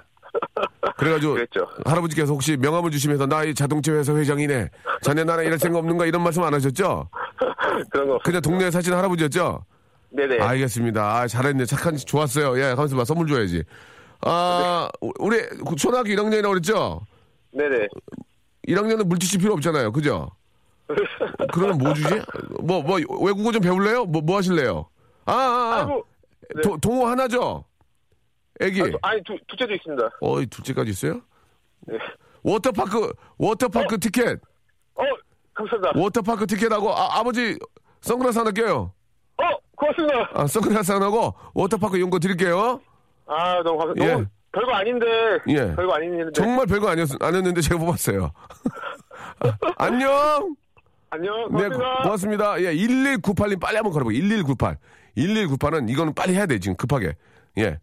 그래가지고 0.98 1.34
그랬죠. 1.36 1.68
할아버지께서 1.86 2.32
혹시 2.34 2.56
명함을 2.58 2.92
주시면서 2.92 3.26
나 3.26 3.44
이 3.44 3.54
자동차 3.54 3.94
회사 3.94 4.14
회장이네. 4.16 4.70
자네 5.02 5.24
나라 5.24 5.42
일할 5.44 5.58
생각 5.60 5.80
없는가 5.80 6.06
이런 6.06 6.22
말씀 6.24 6.44
안 6.44 6.54
하셨죠? 6.54 7.10
그런 7.90 8.08
거 8.10 8.20
그냥 8.24 8.42
동네에 8.42 8.70
사시는 8.72 8.98
할아버지였죠? 8.98 9.66
네네 10.12 10.40
알겠습니다. 10.40 11.02
아, 11.20 11.28
잘했네. 11.28 11.66
착한, 11.66 11.96
좋았어요. 11.96 12.58
예, 12.60 12.70
가만있어 12.74 12.96
봐. 12.98 13.06
선물 13.06 13.28
줘야지. 13.28 13.64
아, 14.22 14.90
우리 15.20 15.38
초등학교 15.78 16.10
1학년이라고 16.10 16.50
그랬죠? 16.50 17.02
네네 17.54 17.88
1학년은 18.68 19.06
물티슈 19.08 19.38
필요 19.40 19.54
없잖아요. 19.54 19.92
그죠? 19.92 20.30
그러면 21.54 21.78
뭐 21.78 21.94
주지? 21.94 22.22
뭐, 22.62 22.82
뭐, 22.82 22.96
외국어 22.98 23.52
좀 23.52 23.62
배울래요? 23.62 24.06
뭐, 24.06 24.22
뭐 24.22 24.38
하실래요? 24.38 24.88
아, 25.26 25.34
아, 25.34 25.36
아. 25.36 25.78
아이고 25.80 26.06
네. 26.56 26.62
도- 26.62 26.78
동호 26.78 27.08
하나죠? 27.08 27.64
애기. 28.62 28.82
아, 28.82 28.86
저- 28.92 28.98
아니 29.04 29.24
두, 29.24 29.38
둘째도 29.48 29.74
있습니다. 29.74 30.10
어이, 30.22 30.46
둘째까지 30.48 30.90
있어요? 30.92 31.22
네. 31.82 31.98
워터파크, 32.44 33.14
워터파크 33.38 34.00
티켓. 34.00 34.40
어 34.96 35.04
감사합니다. 35.54 35.92
워터파크 36.00 36.48
티켓하고, 36.48 36.92
아, 36.94 37.20
아버지 37.20 37.58
선글라스 38.02 38.40
하나 38.40 38.52
껴요. 38.52 38.94
어 39.38 39.44
고맙습니다. 39.76 40.30
아, 40.34 40.48
선글라스 40.48 40.92
하나고, 40.94 41.34
워터파크 41.54 41.98
이런 41.98 42.10
거 42.10 42.20
드릴게요. 42.20 42.82
아 43.28 43.62
너무 43.64 43.78
감사. 43.78 44.04
예. 44.04 44.12
너무 44.14 44.26
별거 44.52 44.72
아닌데 44.74 45.06
예. 45.50 45.76
별거 45.76 45.94
아닌 45.94 46.14
일인데 46.16 46.32
정말 46.34 46.66
별거 46.66 46.90
아니었, 46.90 47.10
아니었는데 47.22 47.62
제가 47.62 47.80
뽑았어요. 47.80 48.32
아, 49.40 49.58
안녕! 49.78 50.56
안녕 51.12 51.36
네, 51.52 51.68
고맙습니다. 51.70 52.02
고맙습니다. 52.04 52.62
예, 52.62 52.74
1198님 52.76 53.60
빨리 53.60 53.76
한번 53.76 53.94
걸어보고 53.94 54.14
1198. 54.14 54.78
1198은 55.18 55.90
이거는 55.90 56.14
빨리 56.14 56.36
해야 56.36 56.46
돼, 56.46 56.60
지금 56.60 56.76
급하게. 56.78 57.16
예. 57.58 57.80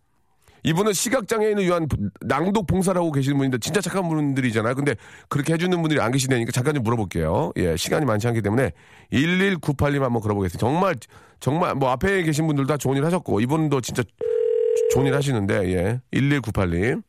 이분은 0.62 0.92
시각장애인을 0.94 1.64
위한 1.64 1.86
낭독 2.22 2.66
봉사를 2.66 2.98
하고 2.98 3.12
계시는 3.12 3.36
분인데 3.36 3.58
진짜 3.58 3.80
착한 3.80 4.08
분들이잖아요. 4.08 4.74
근데 4.74 4.96
그렇게 5.28 5.52
해주는 5.52 5.80
분들이 5.80 6.00
안 6.00 6.10
계시다니까 6.10 6.50
잠깐 6.50 6.74
좀 6.74 6.82
물어볼게요. 6.82 7.52
예, 7.56 7.76
시간이 7.76 8.04
많지 8.04 8.26
않기 8.26 8.42
때문에 8.42 8.72
1198님 9.12 10.00
한번 10.00 10.20
걸어보겠습니다. 10.22 10.58
정말, 10.58 10.96
정말 11.38 11.74
뭐 11.74 11.90
앞에 11.90 12.22
계신 12.22 12.46
분들 12.48 12.66
다 12.66 12.76
좋은 12.76 12.96
일 12.96 13.04
하셨고 13.04 13.40
이분도 13.40 13.80
진짜 13.80 14.02
좋은 14.92 15.06
일 15.06 15.14
하시는데, 15.14 15.72
예. 15.72 16.00
1198님. 16.12 17.02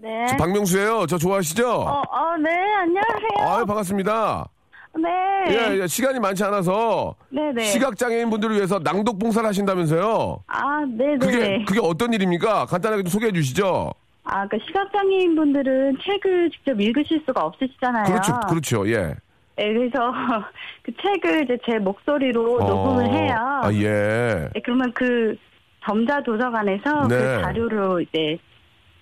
네. 0.00 0.26
저 0.28 0.36
박명수예요. 0.36 1.06
저 1.06 1.18
좋아하시죠? 1.18 1.68
어, 1.68 2.02
어, 2.08 2.36
네, 2.36 2.50
안녕하세요. 2.50 3.48
아유, 3.48 3.66
반갑습니다. 3.66 4.48
네. 4.96 5.08
예, 5.48 5.80
예, 5.82 5.86
시간이 5.86 6.18
많지 6.18 6.42
않아서 6.44 7.14
네네. 7.30 7.62
시각장애인 7.64 8.30
분들을 8.30 8.56
위해서 8.56 8.78
낭독 8.78 9.18
봉사를 9.18 9.46
하신다면서요? 9.46 10.42
아, 10.46 10.84
네네. 10.86 11.18
그게 11.18 11.64
그게 11.64 11.80
어떤 11.82 12.12
일입니까? 12.12 12.66
간단하게 12.66 13.04
좀 13.04 13.10
소개해 13.10 13.32
주시죠. 13.32 13.92
아, 14.24 14.46
그 14.48 14.58
시각장애인 14.66 15.36
분들은 15.36 15.98
책을 16.02 16.50
직접 16.50 16.80
읽으실 16.80 17.22
수가 17.26 17.44
없으시잖아요. 17.44 18.04
그렇죠, 18.04 18.40
그렇죠, 18.48 18.88
예. 18.90 19.14
네, 19.56 19.72
그래서 19.72 20.12
그 20.82 20.92
책을 21.02 21.44
이제 21.44 21.58
제 21.66 21.78
목소리로 21.78 22.58
녹음을 22.60 23.04
어, 23.06 23.10
해요. 23.10 23.34
아 23.62 23.72
예. 23.72 24.48
네, 24.54 24.60
그러면 24.64 24.92
그 24.94 25.36
점자 25.84 26.22
도서관에서 26.22 27.08
네. 27.08 27.16
그 27.16 27.42
자료로 27.42 28.00
이제 28.00 28.38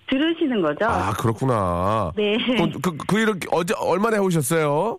들으시는 0.09 0.63
거죠. 0.63 0.85
아 0.87 1.13
그렇구나. 1.13 2.13
네. 2.17 2.37
그, 2.57 2.81
그, 2.81 2.97
그 3.07 3.19
일을 3.19 3.35
어제 3.53 3.75
얼마나 3.79 4.17
해오셨어요? 4.17 4.99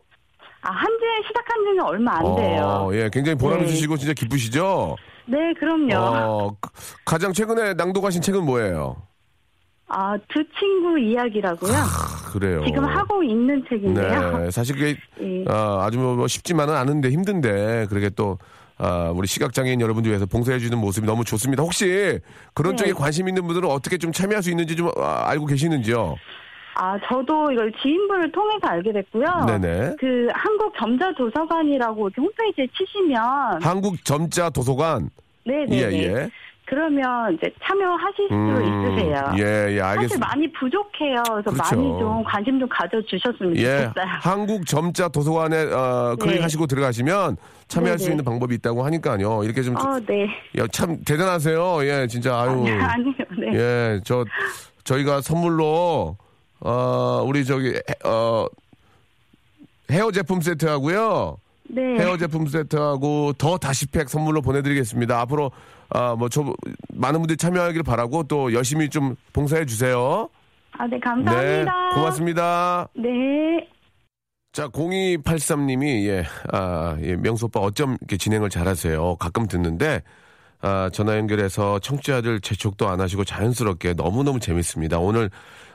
아, 0.61 0.71
한지 0.71 1.03
시작한 1.27 1.63
지는 1.63 1.83
얼마 1.83 2.17
안 2.17 2.35
돼요. 2.35 2.63
어, 2.63 2.93
예, 2.93 3.09
굉장히 3.11 3.37
보람 3.37 3.59
네. 3.59 3.67
진짜 3.67 4.13
기쁘시죠? 4.13 4.95
네, 5.25 5.53
그럼요. 5.59 5.95
어, 5.95 6.57
그- 6.59 6.69
가장 7.05 7.31
최근에 7.31 7.73
낭독하신 7.75 8.21
책은 8.21 8.43
뭐예요? 8.45 8.97
아, 9.89 10.17
두 10.27 10.43
친구 10.59 10.99
이야기라고요. 10.99 11.71
아, 11.73 12.31
그래요. 12.33 12.65
지금 12.65 12.83
하고 12.83 13.23
있는 13.23 13.63
책인데요. 13.69 14.37
네, 14.39 14.51
사실 14.51 14.75
그게 14.75 14.97
예. 15.21 15.45
아, 15.47 15.85
아주 15.85 15.97
뭐, 15.99 16.15
뭐 16.15 16.27
쉽지만은 16.27 16.75
않은데 16.75 17.09
힘든데 17.09 17.85
그렇게 17.89 18.09
또 18.09 18.37
아, 18.77 19.11
우리 19.15 19.27
시각장애인 19.27 19.81
여러분들 19.81 20.11
위해서 20.11 20.25
봉사해 20.25 20.59
주는 20.59 20.77
모습이 20.77 21.07
너무 21.07 21.23
좋습니다. 21.23 21.63
혹시 21.63 22.19
그런 22.53 22.75
네. 22.75 22.77
쪽에 22.77 22.93
관심 22.93 23.27
있는 23.27 23.45
분들은 23.47 23.69
어떻게 23.69 23.97
좀 23.97 24.11
참여할 24.11 24.43
수 24.43 24.51
있는지 24.51 24.75
좀 24.75 24.89
아, 24.97 25.25
알고 25.29 25.47
계시는지요? 25.47 26.15
아, 26.79 26.95
저도 27.07 27.51
이걸 27.51 27.71
지인분을 27.81 28.31
통해서 28.31 28.67
알게 28.67 28.93
됐고요. 28.93 29.25
네네. 29.47 29.95
그 29.99 30.27
한국 30.31 30.71
점자 30.77 31.11
도서관이라고 31.17 32.07
이렇게 32.07 32.21
홈페이지에 32.21 32.67
치시면 32.77 33.63
한국 33.63 34.05
점자 34.05 34.51
도서관. 34.51 35.09
네네네. 35.43 35.75
예, 35.75 36.03
예. 36.03 36.29
그러면 36.69 37.33
이제 37.33 37.49
참여하실 37.63 38.27
수 38.27 38.33
음, 38.33 38.57
있으세요. 38.61 39.21
예, 39.37 39.71
예, 39.71 39.79
사실 39.79 39.81
알겠습니다. 39.81 40.27
많이 40.27 40.51
부족해요. 40.51 41.23
그래서 41.23 41.49
그렇죠. 41.51 41.75
많이 41.75 41.99
좀 41.99 42.23
관심 42.25 42.59
좀 42.59 42.67
가져주셨으면 42.69 43.55
예, 43.55 43.83
좋겠어요. 43.85 44.05
한국 44.19 44.65
점자 44.65 45.07
도서관에 45.07 45.63
어, 45.71 46.17
클릭하시고 46.19 46.67
들어가시면 46.67 47.37
참여할 47.69 47.97
수 47.97 48.05
네네. 48.05 48.13
있는 48.13 48.25
방법이 48.25 48.53
있다고 48.55 48.83
하니까요. 48.83 49.43
이렇게 49.45 49.61
좀 49.61 49.77
아, 49.77 49.97
네. 50.05 50.27
야, 50.57 50.67
참 50.67 50.97
대단하세요. 51.05 51.85
예, 51.85 52.07
진짜 52.07 52.37
아유. 52.37 52.49
아니, 52.49 52.71
아니요, 52.71 53.13
네. 53.39 53.53
예, 53.53 53.99
저 54.03 54.25
저희가 54.83 55.21
선물로 55.21 56.17
어 56.59 57.23
우리 57.25 57.45
저기 57.45 57.69
해- 57.75 57.81
어 58.09 58.45
헤어 59.89 60.11
제품 60.11 60.41
세트 60.41 60.65
하고요. 60.65 61.37
네. 61.69 61.81
헤어 61.99 62.17
제품 62.17 62.47
세트하고 62.47 63.33
더 63.33 63.57
다시팩 63.57 64.09
선물로 64.09 64.41
보내드리겠습니다. 64.41 65.19
앞으로 65.21 65.51
아 65.89 66.15
뭐 66.15 66.29
저 66.29 66.43
많은 66.93 67.19
분들이 67.19 67.37
참여하기를 67.37 67.83
바라고 67.83 68.23
또 68.23 68.53
열심히 68.53 68.89
좀 68.89 69.15
봉사해 69.33 69.65
주세요. 69.65 70.29
아, 70.77 70.85
네, 70.87 70.99
감사합니다. 70.99 71.89
네, 71.89 71.95
고맙습니다. 71.95 72.87
네. 72.95 73.67
자, 74.51 74.67
0283님이, 74.69 76.07
예, 76.07 76.23
아, 76.51 76.97
예, 77.01 77.15
명수 77.15 77.45
오빠 77.45 77.59
어쩜 77.59 77.97
이렇게 78.01 78.17
진행을 78.17 78.49
잘하세요? 78.49 79.15
가끔 79.15 79.47
듣는데, 79.47 80.01
아, 80.61 80.89
전화 80.91 81.17
연결해서 81.17 81.79
청취자들 81.79 82.41
재촉도 82.41 82.87
안 82.89 82.99
하시고 82.99 83.23
자연스럽게 83.25 83.93
너무너무 83.93 84.39
재밌습니다. 84.39 84.97
오늘, 84.99 85.29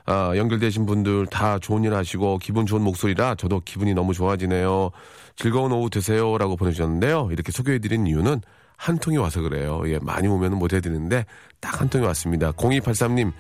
아, 0.07 0.33
연결되신 0.37 0.87
분들 0.87 1.27
다 1.27 1.59
좋은 1.59 1.85
일 1.85 1.95
하시고 1.95 2.39
기분 2.39 2.67
좋은 2.67 2.83
목소리라 2.83 3.37
저도 3.37 3.61
기분이 3.65 3.95
너무 3.95 4.13
좋아지네요. 4.13 4.91
즐거운 5.37 5.71
오후 5.73 5.89
되세요. 5.89 6.37
라고 6.39 6.57
보내주셨는데요. 6.57 7.29
이렇게 7.31 7.53
소개해드린 7.53 8.07
이유는 8.07 8.41
한 8.77 8.99
통이 8.99 9.17
와서 9.17 9.41
그래요. 9.41 9.83
예, 9.87 9.99
많이 10.01 10.27
오면 10.27 10.59
못 10.59 10.73
해드리는데 10.73 11.25
딱 11.61 11.81
한 11.81 11.89
통이 11.89 12.05
왔습니다. 12.07 12.51
0283님, 12.53 13.33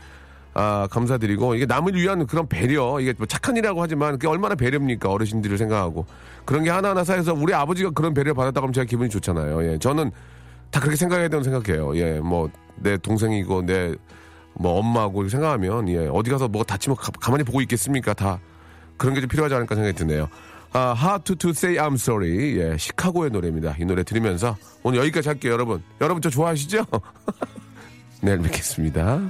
아, 0.54 0.86
감사드리고, 0.90 1.54
이게 1.56 1.66
남을 1.66 1.94
위한 1.96 2.26
그런 2.26 2.46
배려, 2.48 3.00
이게 3.00 3.12
뭐 3.18 3.26
착한 3.26 3.56
일이라고 3.56 3.82
하지만 3.82 4.12
그게 4.12 4.28
얼마나 4.28 4.54
배려입니까? 4.54 5.08
어르신들을 5.10 5.58
생각하고. 5.58 6.06
그런 6.44 6.62
게 6.62 6.70
하나하나 6.70 7.02
쌓여서 7.02 7.34
우리 7.34 7.52
아버지가 7.54 7.90
그런 7.90 8.14
배려 8.14 8.34
받았다 8.34 8.60
그러면 8.60 8.72
제가 8.72 8.84
기분이 8.84 9.10
좋잖아요. 9.10 9.72
예, 9.72 9.78
저는 9.78 10.12
다 10.72 10.80
그렇게 10.80 10.96
생각해야 10.96 11.28
된다고 11.28 11.44
생각해요. 11.44 11.96
예, 11.98 12.18
뭐, 12.18 12.50
내 12.76 12.96
동생이고, 12.96 13.62
내, 13.64 13.94
뭐, 14.54 14.78
엄마고, 14.80 15.28
생각하면, 15.28 15.88
예, 15.90 16.08
어디 16.08 16.30
가서 16.30 16.48
뭐 16.48 16.64
다치면 16.64 16.96
가, 16.96 17.12
가만히 17.20 17.44
보고 17.44 17.60
있겠습니까? 17.60 18.12
다. 18.14 18.40
그런 18.96 19.14
게 19.14 19.20
좀 19.20 19.28
필요하지 19.28 19.54
않을까 19.54 19.74
생각이 19.76 19.96
드네요. 19.96 20.28
아, 20.72 20.94
How 20.98 21.20
to, 21.22 21.36
to 21.36 21.50
say 21.50 21.76
I'm 21.76 21.94
sorry. 21.94 22.58
예, 22.58 22.76
시카고의 22.78 23.30
노래입니다. 23.30 23.76
이 23.78 23.84
노래 23.84 24.02
들으면서 24.02 24.56
오늘 24.82 24.98
여기까지 25.00 25.28
할게요, 25.28 25.52
여러분. 25.52 25.82
여러분 26.00 26.20
저 26.22 26.30
좋아하시죠? 26.30 26.84
내일 28.22 28.38
뵙겠습니다. 28.38 29.20